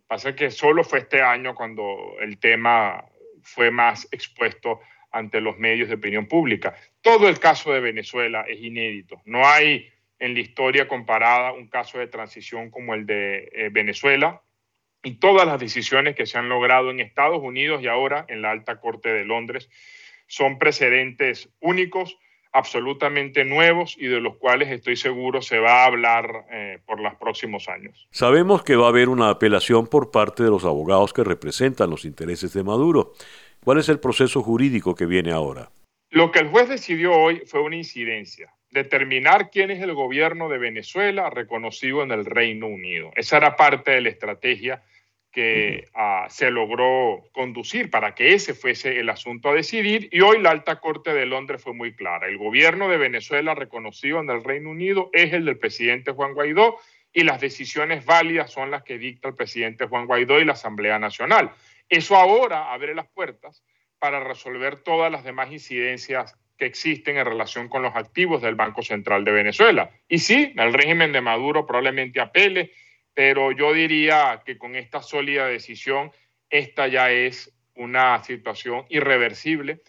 Pasa 0.06 0.34
que 0.34 0.50
solo 0.50 0.84
fue 0.84 1.00
este 1.00 1.22
año 1.22 1.54
cuando 1.54 2.16
el 2.20 2.38
tema 2.38 3.04
fue 3.42 3.70
más 3.70 4.06
expuesto 4.12 4.80
ante 5.10 5.40
los 5.40 5.58
medios 5.58 5.88
de 5.88 5.94
opinión 5.94 6.26
pública. 6.26 6.76
Todo 7.00 7.28
el 7.28 7.38
caso 7.38 7.72
de 7.72 7.80
Venezuela 7.80 8.44
es 8.48 8.60
inédito. 8.60 9.20
No 9.24 9.46
hay 9.46 9.88
en 10.18 10.34
la 10.34 10.40
historia 10.40 10.88
comparada 10.88 11.52
un 11.52 11.68
caso 11.68 11.98
de 11.98 12.06
transición 12.06 12.70
como 12.70 12.94
el 12.94 13.06
de 13.06 13.48
eh, 13.52 13.68
Venezuela 13.70 14.42
y 15.02 15.14
todas 15.14 15.46
las 15.46 15.60
decisiones 15.60 16.16
que 16.16 16.26
se 16.26 16.38
han 16.38 16.48
logrado 16.48 16.90
en 16.90 17.00
Estados 17.00 17.40
Unidos 17.40 17.82
y 17.82 17.86
ahora 17.86 18.24
en 18.28 18.42
la 18.42 18.50
Alta 18.50 18.80
Corte 18.80 19.12
de 19.12 19.24
Londres 19.24 19.68
son 20.26 20.58
precedentes 20.58 21.48
únicos, 21.60 22.18
absolutamente 22.56 23.44
nuevos 23.44 23.96
y 23.98 24.06
de 24.06 24.20
los 24.20 24.36
cuales 24.36 24.70
estoy 24.70 24.96
seguro 24.96 25.42
se 25.42 25.58
va 25.58 25.82
a 25.82 25.86
hablar 25.86 26.46
eh, 26.50 26.78
por 26.86 27.00
los 27.00 27.14
próximos 27.16 27.68
años. 27.68 28.08
Sabemos 28.10 28.62
que 28.64 28.76
va 28.76 28.86
a 28.86 28.88
haber 28.88 29.08
una 29.08 29.30
apelación 29.30 29.86
por 29.86 30.10
parte 30.10 30.42
de 30.42 30.50
los 30.50 30.64
abogados 30.64 31.12
que 31.12 31.24
representan 31.24 31.90
los 31.90 32.04
intereses 32.04 32.52
de 32.52 32.64
Maduro. 32.64 33.12
¿Cuál 33.62 33.78
es 33.78 33.88
el 33.88 34.00
proceso 34.00 34.42
jurídico 34.42 34.94
que 34.94 35.06
viene 35.06 35.32
ahora? 35.32 35.70
Lo 36.10 36.30
que 36.30 36.38
el 36.38 36.48
juez 36.48 36.68
decidió 36.68 37.12
hoy 37.12 37.42
fue 37.46 37.60
una 37.60 37.76
incidencia, 37.76 38.54
determinar 38.70 39.50
quién 39.50 39.70
es 39.70 39.82
el 39.82 39.92
gobierno 39.92 40.48
de 40.48 40.58
Venezuela 40.58 41.28
reconocido 41.30 42.02
en 42.02 42.12
el 42.12 42.24
Reino 42.24 42.68
Unido. 42.68 43.10
Esa 43.16 43.36
era 43.36 43.56
parte 43.56 43.90
de 43.90 44.00
la 44.00 44.08
estrategia 44.08 44.82
que 45.36 45.88
ah, 45.92 46.28
se 46.30 46.50
logró 46.50 47.28
conducir 47.32 47.90
para 47.90 48.14
que 48.14 48.32
ese 48.32 48.54
fuese 48.54 48.98
el 48.98 49.10
asunto 49.10 49.50
a 49.50 49.52
decidir 49.52 50.08
y 50.10 50.22
hoy 50.22 50.40
la 50.40 50.48
alta 50.50 50.80
corte 50.80 51.12
de 51.12 51.26
Londres 51.26 51.62
fue 51.62 51.74
muy 51.74 51.94
clara. 51.94 52.26
El 52.26 52.38
gobierno 52.38 52.88
de 52.88 52.96
Venezuela 52.96 53.54
reconocido 53.54 54.18
en 54.20 54.30
el 54.30 54.42
Reino 54.42 54.70
Unido 54.70 55.10
es 55.12 55.34
el 55.34 55.44
del 55.44 55.58
presidente 55.58 56.12
Juan 56.12 56.32
Guaidó 56.32 56.78
y 57.12 57.24
las 57.24 57.38
decisiones 57.38 58.06
válidas 58.06 58.50
son 58.50 58.70
las 58.70 58.82
que 58.82 58.96
dicta 58.96 59.28
el 59.28 59.34
presidente 59.34 59.84
Juan 59.84 60.06
Guaidó 60.06 60.40
y 60.40 60.46
la 60.46 60.54
Asamblea 60.54 60.98
Nacional. 60.98 61.50
Eso 61.86 62.16
ahora 62.16 62.72
abre 62.72 62.94
las 62.94 63.06
puertas 63.08 63.62
para 63.98 64.24
resolver 64.24 64.76
todas 64.76 65.12
las 65.12 65.22
demás 65.22 65.52
incidencias 65.52 66.34
que 66.56 66.64
existen 66.64 67.18
en 67.18 67.26
relación 67.26 67.68
con 67.68 67.82
los 67.82 67.94
activos 67.94 68.40
del 68.40 68.54
Banco 68.54 68.80
Central 68.80 69.22
de 69.26 69.32
Venezuela. 69.32 69.90
Y 70.08 70.16
sí, 70.16 70.54
el 70.56 70.72
régimen 70.72 71.12
de 71.12 71.20
Maduro 71.20 71.66
probablemente 71.66 72.22
apele, 72.22 72.72
pero 73.16 73.50
yo 73.50 73.72
diría 73.72 74.42
que 74.44 74.58
con 74.58 74.76
esta 74.76 75.00
sólida 75.00 75.46
decisión, 75.46 76.12
esta 76.50 76.86
ya 76.86 77.10
es 77.10 77.50
una 77.74 78.22
situación 78.22 78.84
irreversible 78.90 79.80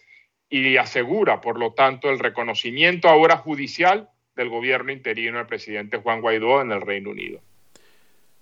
y 0.48 0.78
asegura, 0.78 1.42
por 1.42 1.58
lo 1.58 1.74
tanto, 1.74 2.08
el 2.08 2.20
reconocimiento 2.20 3.06
ahora 3.06 3.36
judicial 3.36 4.08
del 4.34 4.48
gobierno 4.48 4.92
interino 4.92 5.36
del 5.36 5.46
presidente 5.46 5.98
Juan 5.98 6.22
Guaidó 6.22 6.62
en 6.62 6.72
el 6.72 6.80
Reino 6.80 7.10
Unido. 7.10 7.42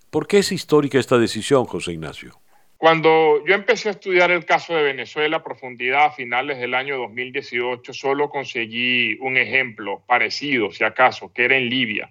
¿Por 0.09 0.25
qué 0.25 0.37
es 0.37 0.53
histórica 0.53 0.97
esta 0.97 1.17
decisión, 1.17 1.65
José 1.65 1.91
Ignacio? 1.91 2.39
Cuando 2.77 3.45
yo 3.45 3.55
empecé 3.55 3.89
a 3.89 3.91
estudiar 3.91 4.31
el 4.31 4.45
caso 4.45 4.73
de 4.73 4.83
Venezuela 4.83 5.37
a 5.37 5.43
profundidad 5.43 6.05
a 6.05 6.11
finales 6.11 6.59
del 6.59 6.73
año 6.73 6.97
2018, 6.97 7.91
solo 7.91 8.29
conseguí 8.29 9.17
un 9.19 9.35
ejemplo 9.35 10.01
parecido, 10.07 10.71
si 10.71 10.85
acaso, 10.85 11.33
que 11.33 11.43
era 11.43 11.57
en 11.57 11.69
Libia. 11.69 12.09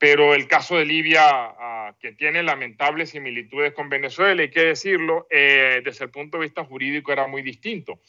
Pero 0.00 0.34
el 0.34 0.48
caso 0.48 0.78
de 0.78 0.86
Libia, 0.86 1.20
ah, 1.22 1.94
que 2.00 2.12
tiene 2.12 2.42
lamentables 2.42 3.10
similitudes 3.10 3.74
con 3.74 3.90
Venezuela, 3.90 4.40
hay 4.40 4.50
que 4.50 4.64
decirlo, 4.64 5.26
eh, 5.30 5.82
desde 5.84 6.06
el 6.06 6.10
punto 6.10 6.38
de 6.38 6.44
vista 6.44 6.64
jurídico 6.64 7.12
era 7.12 7.26
muy 7.26 7.42
distinto. 7.42 8.00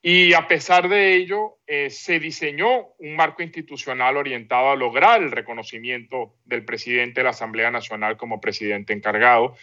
Y 0.00 0.34
a 0.34 0.46
pesar 0.46 0.88
de 0.88 1.16
ello, 1.16 1.56
eh, 1.66 1.90
se 1.90 2.20
diseñó 2.20 2.94
un 2.98 3.16
marco 3.16 3.42
institucional 3.42 4.16
orientado 4.16 4.70
a 4.70 4.76
lograr 4.76 5.20
el 5.20 5.32
reconocimiento 5.32 6.36
del 6.44 6.64
presidente 6.64 7.20
de 7.20 7.24
la 7.24 7.30
Asamblea 7.30 7.72
Nacional 7.72 8.16
como 8.16 8.40
presidente 8.40 8.92
encargado 8.92 9.56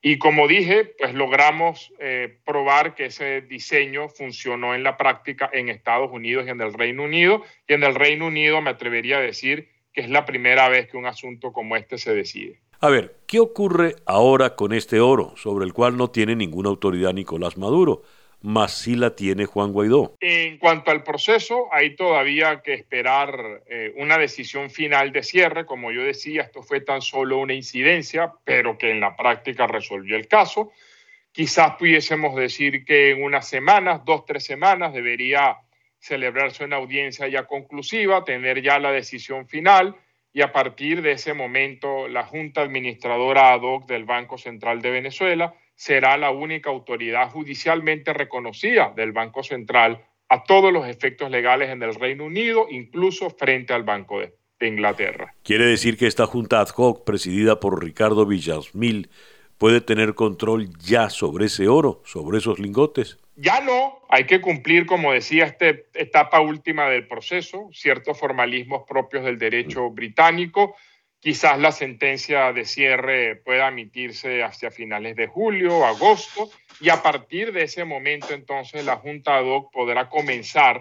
y 0.00 0.18
como 0.18 0.46
dije, 0.46 0.84
pues 0.96 1.12
logramos 1.12 1.92
eh, 1.98 2.38
probar 2.44 2.94
que 2.94 3.06
ese 3.06 3.40
diseño 3.40 4.08
funcionó 4.08 4.74
en 4.76 4.84
la 4.84 4.96
práctica 4.96 5.50
en 5.52 5.68
Estados 5.68 6.12
Unidos 6.12 6.46
y 6.46 6.50
en 6.50 6.60
el 6.60 6.72
Reino 6.72 7.02
Unido. 7.02 7.44
Y 7.66 7.74
en 7.74 7.82
el 7.82 7.96
Reino 7.96 8.26
Unido 8.28 8.62
me 8.62 8.70
atrevería 8.70 9.18
a 9.18 9.22
decir 9.22 9.68
que 9.98 10.04
es 10.04 10.10
la 10.10 10.24
primera 10.24 10.68
vez 10.68 10.86
que 10.88 10.96
un 10.96 11.06
asunto 11.06 11.52
como 11.52 11.74
este 11.74 11.98
se 11.98 12.14
decide. 12.14 12.60
A 12.78 12.88
ver, 12.88 13.16
¿qué 13.26 13.40
ocurre 13.40 13.96
ahora 14.06 14.54
con 14.54 14.72
este 14.72 15.00
oro 15.00 15.34
sobre 15.36 15.66
el 15.66 15.72
cual 15.72 15.96
no 15.96 16.12
tiene 16.12 16.36
ninguna 16.36 16.68
autoridad 16.68 17.12
Nicolás 17.12 17.58
Maduro? 17.58 18.02
más 18.40 18.70
sí 18.78 18.94
la 18.94 19.16
tiene 19.16 19.46
Juan 19.46 19.72
Guaidó. 19.72 20.14
En 20.20 20.58
cuanto 20.58 20.92
al 20.92 21.02
proceso, 21.02 21.66
hay 21.72 21.96
todavía 21.96 22.62
que 22.62 22.74
esperar 22.74 23.64
eh, 23.66 23.92
una 23.96 24.16
decisión 24.16 24.70
final 24.70 25.10
de 25.10 25.24
cierre. 25.24 25.66
Como 25.66 25.90
yo 25.90 26.02
decía, 26.02 26.42
esto 26.42 26.62
fue 26.62 26.80
tan 26.80 27.02
solo 27.02 27.38
una 27.38 27.54
incidencia, 27.54 28.32
pero 28.44 28.78
que 28.78 28.92
en 28.92 29.00
la 29.00 29.16
práctica 29.16 29.66
resolvió 29.66 30.14
el 30.14 30.28
caso. 30.28 30.70
Quizás 31.32 31.74
pudiésemos 31.76 32.36
decir 32.36 32.84
que 32.84 33.10
en 33.10 33.24
unas 33.24 33.48
semanas, 33.48 34.02
dos, 34.04 34.24
tres 34.24 34.44
semanas, 34.44 34.92
debería 34.92 35.56
celebrarse 35.98 36.64
una 36.64 36.76
audiencia 36.76 37.28
ya 37.28 37.44
conclusiva, 37.44 38.24
tener 38.24 38.62
ya 38.62 38.78
la 38.78 38.92
decisión 38.92 39.48
final 39.48 39.96
y 40.32 40.42
a 40.42 40.52
partir 40.52 41.02
de 41.02 41.12
ese 41.12 41.34
momento 41.34 42.08
la 42.08 42.24
Junta 42.24 42.62
Administradora 42.62 43.52
ad 43.52 43.62
hoc 43.62 43.86
del 43.86 44.04
Banco 44.04 44.38
Central 44.38 44.80
de 44.80 44.90
Venezuela 44.90 45.54
será 45.74 46.16
la 46.16 46.30
única 46.30 46.70
autoridad 46.70 47.30
judicialmente 47.30 48.12
reconocida 48.12 48.92
del 48.94 49.12
Banco 49.12 49.42
Central 49.42 50.04
a 50.28 50.44
todos 50.44 50.72
los 50.72 50.86
efectos 50.86 51.30
legales 51.30 51.70
en 51.70 51.82
el 51.82 51.94
Reino 51.94 52.24
Unido, 52.24 52.66
incluso 52.70 53.30
frente 53.30 53.72
al 53.72 53.84
Banco 53.84 54.20
de, 54.20 54.34
Inglaterra. 54.60 55.32
Quiere 55.44 55.66
decir 55.66 55.96
que 55.96 56.08
esta 56.08 56.26
junta 56.26 56.60
ad 56.60 56.68
hoc, 56.76 57.04
presidida 57.04 57.60
por 57.60 57.80
Ricardo 57.80 58.26
Villasmil, 58.26 59.08
puede 59.56 59.80
tener 59.80 60.14
control 60.14 60.68
ya 60.78 61.10
sobre 61.10 61.46
ese 61.46 61.68
oro, 61.68 62.02
sobre 62.04 62.38
esos 62.38 62.58
lingotes. 62.58 63.18
Ya 63.40 63.60
no, 63.60 64.00
hay 64.08 64.24
que 64.24 64.40
cumplir, 64.40 64.84
como 64.84 65.12
decía, 65.12 65.44
esta 65.44 65.68
etapa 65.94 66.40
última 66.40 66.88
del 66.88 67.06
proceso, 67.06 67.68
ciertos 67.72 68.18
formalismos 68.18 68.82
propios 68.86 69.24
del 69.24 69.38
derecho 69.38 69.90
británico, 69.90 70.74
Quizás 71.20 71.58
la 71.58 71.72
sentencia 71.72 72.52
de 72.52 72.64
cierre 72.64 73.36
pueda 73.44 73.68
emitirse 73.68 74.44
hacia 74.44 74.70
finales 74.70 75.16
de 75.16 75.26
julio, 75.26 75.84
agosto, 75.84 76.48
y 76.80 76.90
a 76.90 77.02
partir 77.02 77.52
de 77.52 77.64
ese 77.64 77.84
momento 77.84 78.28
entonces 78.32 78.84
la 78.84 78.96
Junta 78.96 79.36
ad 79.36 79.44
hoc 79.44 79.72
podrá 79.72 80.08
comenzar 80.08 80.80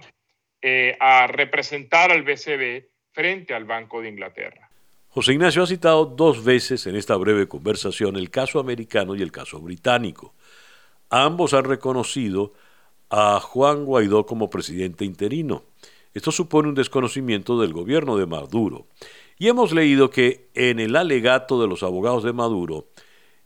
eh, 0.62 0.96
a 1.00 1.26
representar 1.26 2.12
al 2.12 2.22
BCB 2.22 2.86
frente 3.12 3.56
al 3.56 3.65
Banco 3.65 4.00
de 4.02 4.10
Inglaterra. 4.10 4.70
José 5.08 5.34
Ignacio 5.34 5.63
ha 5.63 5.67
citado 5.67 6.06
dos 6.06 6.43
veces 6.43 6.86
en 6.86 6.96
esta 6.96 7.15
breve 7.15 7.48
conversación 7.48 8.15
el 8.15 8.30
caso 8.30 8.60
americano 8.60 9.15
y 9.15 9.24
el 9.24 9.32
caso 9.32 9.60
británico. 9.60 10.36
Ambos 11.10 11.54
han 11.54 11.65
reconocido 11.65 12.54
a 13.10 13.39
Juan 13.39 13.86
Guaidó 13.86 14.26
como 14.26 14.50
presidente 14.50 15.06
interino. 15.06 15.63
Esto 16.13 16.32
supone 16.32 16.70
un 16.70 16.76
desconocimiento 16.76 17.60
del 17.60 17.74
gobierno 17.74 18.17
de 18.17 18.26
Maduro. 18.26 18.88
Y 19.38 19.48
hemos 19.48 19.72
leído 19.72 20.10
que 20.10 20.50
en 20.56 20.80
el 20.80 20.96
alegato 20.96 21.62
de 21.62 21.67
los 21.67 21.84
abogados 21.84 22.24
de 22.24 22.34
Maduro 22.34 22.88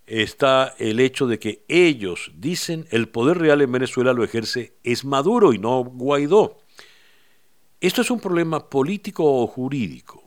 está 0.06 0.74
el 0.78 1.00
hecho 1.00 1.28
de 1.28 1.38
que 1.38 1.63
ellos 1.67 2.32
dicen 2.36 2.88
el 2.91 3.10
poder 3.10 3.38
real 3.38 3.62
en 3.62 3.71
Venezuela 3.71 4.13
lo 4.13 4.24
ejerce 4.24 4.74
es 4.84 5.06
Maduro 5.06 5.54
y 5.54 5.60
no 5.60 5.84
Guaidó. 5.84 6.58
¿Esto 7.82 8.02
es 8.02 8.12
un 8.12 8.19
problema 8.19 8.69
político 8.69 9.24
o 9.26 9.47
jurídico? 9.47 10.21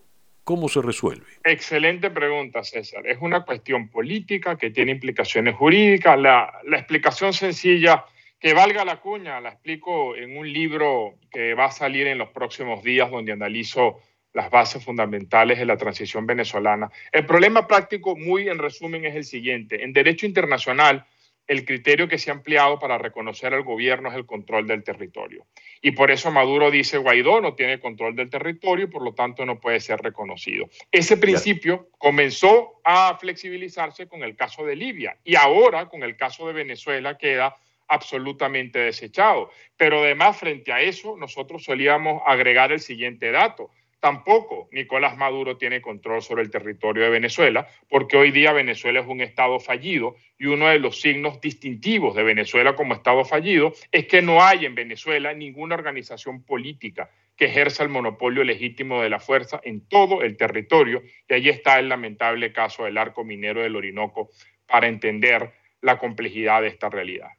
¿Cómo 0.44 0.68
se 0.68 0.82
resuelve? 0.82 1.24
Excelente 1.42 2.10
pregunta, 2.10 2.62
César. 2.62 3.06
Es 3.06 3.18
una 3.20 3.44
cuestión 3.44 3.88
política 3.88 4.56
que 4.56 4.70
tiene 4.70 4.92
implicaciones 4.92 5.54
jurídicas. 5.56 6.18
La, 6.18 6.60
la 6.64 6.76
explicación 6.76 7.32
sencilla, 7.32 8.04
que 8.38 8.52
valga 8.52 8.84
la 8.84 9.00
cuña, 9.00 9.40
la 9.40 9.48
explico 9.48 10.14
en 10.14 10.36
un 10.36 10.52
libro 10.52 11.14
que 11.30 11.54
va 11.54 11.66
a 11.66 11.70
salir 11.70 12.06
en 12.06 12.18
los 12.18 12.28
próximos 12.28 12.84
días 12.84 13.10
donde 13.10 13.32
analizo 13.32 14.00
las 14.34 14.50
bases 14.50 14.84
fundamentales 14.84 15.58
de 15.58 15.64
la 15.64 15.78
transición 15.78 16.26
venezolana. 16.26 16.90
El 17.10 17.24
problema 17.24 17.66
práctico, 17.66 18.14
muy 18.14 18.48
en 18.48 18.58
resumen, 18.58 19.06
es 19.06 19.14
el 19.14 19.24
siguiente. 19.24 19.82
En 19.82 19.94
derecho 19.94 20.26
internacional, 20.26 21.06
el 21.46 21.64
criterio 21.64 22.08
que 22.08 22.18
se 22.18 22.30
ha 22.30 22.34
ampliado 22.34 22.78
para 22.78 22.98
reconocer 22.98 23.52
al 23.52 23.62
gobierno 23.62 24.08
es 24.08 24.16
el 24.16 24.26
control 24.26 24.66
del 24.66 24.82
territorio. 24.82 25.46
Y 25.82 25.90
por 25.90 26.10
eso 26.10 26.30
Maduro 26.30 26.70
dice 26.70 26.98
Guaidó 26.98 27.40
no 27.40 27.54
tiene 27.54 27.80
control 27.80 28.16
del 28.16 28.30
territorio 28.30 28.86
y 28.86 28.90
por 28.90 29.02
lo 29.02 29.14
tanto 29.14 29.44
no 29.44 29.60
puede 29.60 29.80
ser 29.80 30.00
reconocido. 30.00 30.68
Ese 30.90 31.16
principio 31.16 31.88
comenzó 31.98 32.80
a 32.84 33.16
flexibilizarse 33.18 34.06
con 34.06 34.22
el 34.22 34.36
caso 34.36 34.64
de 34.64 34.76
Libia 34.76 35.18
y 35.24 35.36
ahora 35.36 35.88
con 35.88 36.02
el 36.02 36.16
caso 36.16 36.46
de 36.46 36.54
Venezuela 36.54 37.18
queda 37.18 37.56
absolutamente 37.88 38.78
desechado. 38.78 39.50
Pero 39.76 40.00
además, 40.00 40.38
frente 40.38 40.72
a 40.72 40.80
eso, 40.80 41.16
nosotros 41.16 41.64
solíamos 41.64 42.22
agregar 42.26 42.72
el 42.72 42.80
siguiente 42.80 43.30
dato. 43.30 43.70
Tampoco 44.04 44.68
Nicolás 44.70 45.16
Maduro 45.16 45.56
tiene 45.56 45.80
control 45.80 46.20
sobre 46.20 46.42
el 46.42 46.50
territorio 46.50 47.04
de 47.04 47.08
Venezuela, 47.08 47.66
porque 47.88 48.18
hoy 48.18 48.32
día 48.32 48.52
Venezuela 48.52 49.00
es 49.00 49.06
un 49.06 49.22
Estado 49.22 49.58
fallido 49.58 50.16
y 50.38 50.44
uno 50.44 50.68
de 50.68 50.78
los 50.78 51.00
signos 51.00 51.40
distintivos 51.40 52.14
de 52.14 52.22
Venezuela 52.22 52.74
como 52.74 52.92
Estado 52.92 53.24
fallido 53.24 53.72
es 53.90 54.06
que 54.06 54.20
no 54.20 54.42
hay 54.42 54.66
en 54.66 54.74
Venezuela 54.74 55.32
ninguna 55.32 55.76
organización 55.76 56.42
política 56.44 57.08
que 57.34 57.46
ejerza 57.46 57.82
el 57.82 57.88
monopolio 57.88 58.44
legítimo 58.44 59.00
de 59.00 59.08
la 59.08 59.20
fuerza 59.20 59.62
en 59.64 59.88
todo 59.88 60.20
el 60.20 60.36
territorio. 60.36 61.02
Y 61.26 61.32
ahí 61.32 61.48
está 61.48 61.78
el 61.78 61.88
lamentable 61.88 62.52
caso 62.52 62.84
del 62.84 62.98
arco 62.98 63.24
minero 63.24 63.62
del 63.62 63.74
Orinoco 63.74 64.28
para 64.66 64.86
entender 64.86 65.50
la 65.80 65.98
complejidad 65.98 66.60
de 66.60 66.68
esta 66.68 66.90
realidad. 66.90 67.30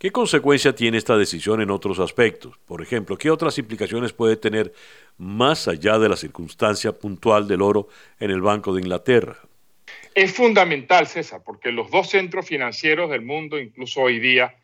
¿Qué 0.00 0.12
consecuencia 0.12 0.74
tiene 0.74 0.96
esta 0.96 1.18
decisión 1.18 1.60
en 1.60 1.70
otros 1.70 1.98
aspectos? 1.98 2.56
Por 2.64 2.80
ejemplo, 2.80 3.18
¿qué 3.18 3.30
otras 3.30 3.58
implicaciones 3.58 4.14
puede 4.14 4.38
tener 4.38 4.72
más 5.18 5.68
allá 5.68 5.98
de 5.98 6.08
la 6.08 6.16
circunstancia 6.16 6.92
puntual 6.92 7.46
del 7.46 7.60
oro 7.60 7.86
en 8.18 8.30
el 8.30 8.40
Banco 8.40 8.72
de 8.72 8.80
Inglaterra? 8.80 9.36
Es 10.14 10.32
fundamental, 10.32 11.06
César, 11.06 11.42
porque 11.44 11.70
los 11.70 11.90
dos 11.90 12.08
centros 12.08 12.46
financieros 12.46 13.10
del 13.10 13.20
mundo, 13.20 13.58
incluso 13.58 14.00
hoy 14.00 14.20
día, 14.20 14.56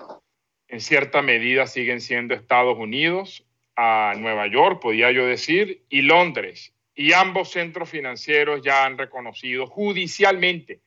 en 0.68 0.80
cierta 0.80 1.20
medida 1.20 1.66
siguen 1.66 2.00
siendo 2.00 2.32
Estados 2.32 2.78
Unidos, 2.78 3.44
a 3.76 4.14
Nueva 4.16 4.46
York, 4.46 4.80
podía 4.80 5.10
yo 5.10 5.26
decir, 5.26 5.82
y 5.90 6.00
Londres. 6.00 6.72
Y 6.94 7.12
ambos 7.12 7.50
centros 7.50 7.90
financieros 7.90 8.62
ya 8.64 8.86
han 8.86 8.96
reconocido 8.96 9.66
judicialmente 9.66 10.80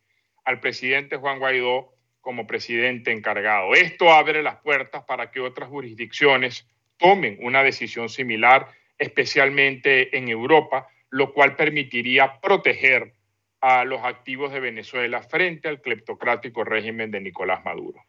al 0.43 0.59
presidente 0.59 1.17
Juan 1.17 1.37
Guaidó 1.37 1.98
como 2.29 2.45
presidente 2.45 3.11
encargado. 3.11 3.73
Esto 3.73 4.11
abre 4.13 4.43
las 4.43 4.57
puertas 4.57 5.03
para 5.05 5.31
que 5.31 5.39
otras 5.39 5.67
jurisdicciones 5.67 6.67
tomen 6.97 7.39
una 7.41 7.63
decisión 7.63 8.07
similar, 8.07 8.67
especialmente 8.99 10.15
en 10.15 10.29
Europa, 10.29 10.87
lo 11.09 11.33
cual 11.33 11.55
permitiría 11.55 12.39
proteger 12.39 13.15
a 13.61 13.83
los 13.83 14.03
activos 14.03 14.53
de 14.53 14.59
Venezuela 14.59 15.23
frente 15.23 15.69
al 15.69 15.81
cleptocrático 15.81 16.63
régimen 16.63 17.09
de 17.09 17.19
Nicolás 17.19 17.65
Maduro. 17.65 18.05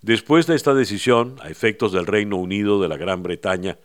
Después 0.00 0.46
de 0.46 0.56
esta 0.56 0.72
decisión, 0.72 1.36
a 1.42 1.50
efectos 1.50 1.92
del 1.92 2.06
Reino 2.06 2.38
Unido 2.38 2.80
de 2.80 2.88
la 2.88 2.96
Gran 2.96 3.22
Bretaña, 3.22 3.76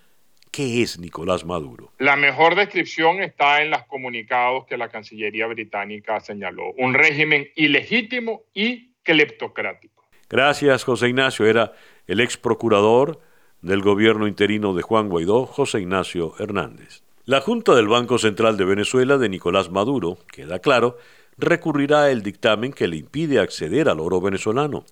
¿qué 0.49 0.81
es 0.81 0.97
Nicolás 0.97 1.43
Maduro? 1.43 1.91
La 1.97 2.15
mejor 2.15 2.55
descripción 2.55 3.21
está 3.21 3.61
en 3.61 3.71
los 3.71 3.83
comunicados 3.87 4.65
que 4.65 4.77
la 4.77 4.87
Cancillería 4.87 5.45
británica 5.45 6.21
señaló. 6.21 6.71
Un 6.77 6.93
régimen 6.93 7.49
ilegítimo 7.57 8.43
y 8.53 8.93
cleptocrático. 9.07 10.03
Gracias, 10.29 10.83
José 10.83 11.07
Ignacio. 11.07 11.45
Era 11.45 11.73
el 12.05 12.19
ex 12.19 12.35
procurador 12.35 13.19
del 13.61 13.81
gobierno 13.81 14.27
interino 14.27 14.73
de 14.73 14.81
Juan 14.81 15.07
Guaidó, 15.07 15.45
José 15.45 15.79
Ignacio 15.79 16.33
Hernández. 16.37 17.01
La 17.25 17.41
Junta 17.41 17.73
del 17.75 17.87
Banco 17.87 18.17
Central 18.17 18.57
de 18.57 18.65
Venezuela 18.65 19.17
de 19.17 19.29
Nicolás 19.29 19.71
Maduro, 19.71 20.17
queda 20.31 20.59
claro, 20.59 20.97
recurrirá 21.37 22.11
el 22.11 22.21
dictamen 22.21 22.73
que 22.73 22.87
le 22.87 22.97
impide 22.97 23.39
acceder 23.39 23.89
al 23.89 23.99
oro 23.99 24.21
venezolano. 24.21 24.85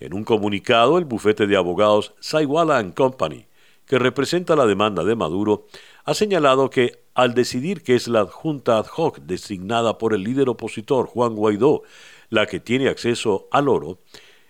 En 0.00 0.14
un 0.14 0.24
comunicado, 0.24 0.98
el 0.98 1.04
bufete 1.04 1.46
de 1.46 1.56
abogados 1.56 2.14
Saiguala 2.20 2.84
Company, 2.94 3.46
que 3.86 3.98
representa 3.98 4.54
la 4.54 4.66
demanda 4.66 5.02
de 5.02 5.16
Maduro, 5.16 5.66
ha 6.04 6.14
señalado 6.14 6.70
que 6.70 7.00
al 7.14 7.34
decidir 7.34 7.82
que 7.82 7.96
es 7.96 8.06
la 8.06 8.26
Junta 8.26 8.78
ad 8.78 8.86
hoc 8.96 9.18
designada 9.18 9.98
por 9.98 10.14
el 10.14 10.22
líder 10.22 10.48
opositor 10.48 11.06
Juan 11.06 11.34
Guaidó 11.34 11.82
la 12.30 12.46
que 12.46 12.60
tiene 12.60 12.88
acceso 12.88 13.48
al 13.50 13.68
oro, 13.68 14.00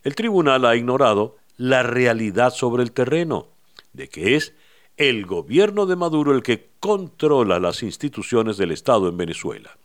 el 0.03 0.14
tribunal 0.14 0.64
ha 0.64 0.77
ignorado 0.77 1.37
la 1.57 1.83
realidad 1.83 2.53
sobre 2.53 2.83
el 2.83 2.93
terreno, 2.93 3.49
de 3.93 4.09
que 4.09 4.37
es 4.37 4.55
el 4.97 5.27
gobierno 5.27 5.87
de 5.87 5.97
Maduro 5.97 6.35
el 6.35 6.43
que 6.43 6.71
controla 6.81 7.59
las 7.61 7.83
instituciones 7.83 8.57
del 8.57 8.73
Estado 8.73 9.09
en 9.09 9.17
Venezuela. 9.17 9.79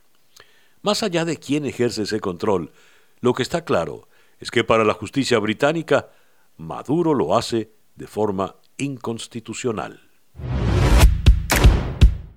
Más 0.82 1.04
allá 1.04 1.26
de 1.26 1.38
quién 1.38 1.66
ejerce 1.66 2.04
ese 2.04 2.20
control, 2.20 2.72
lo 3.22 3.34
que 3.34 3.44
está 3.44 3.64
claro 3.64 4.08
es 4.40 4.52
que 4.52 4.64
para 4.64 4.84
la 4.84 4.94
justicia 4.94 5.40
británica, 5.40 6.10
Maduro 6.58 7.14
lo 7.14 7.38
hace 7.38 7.72
de 7.96 8.08
forma 8.08 8.56
inconstitucional. 8.78 10.02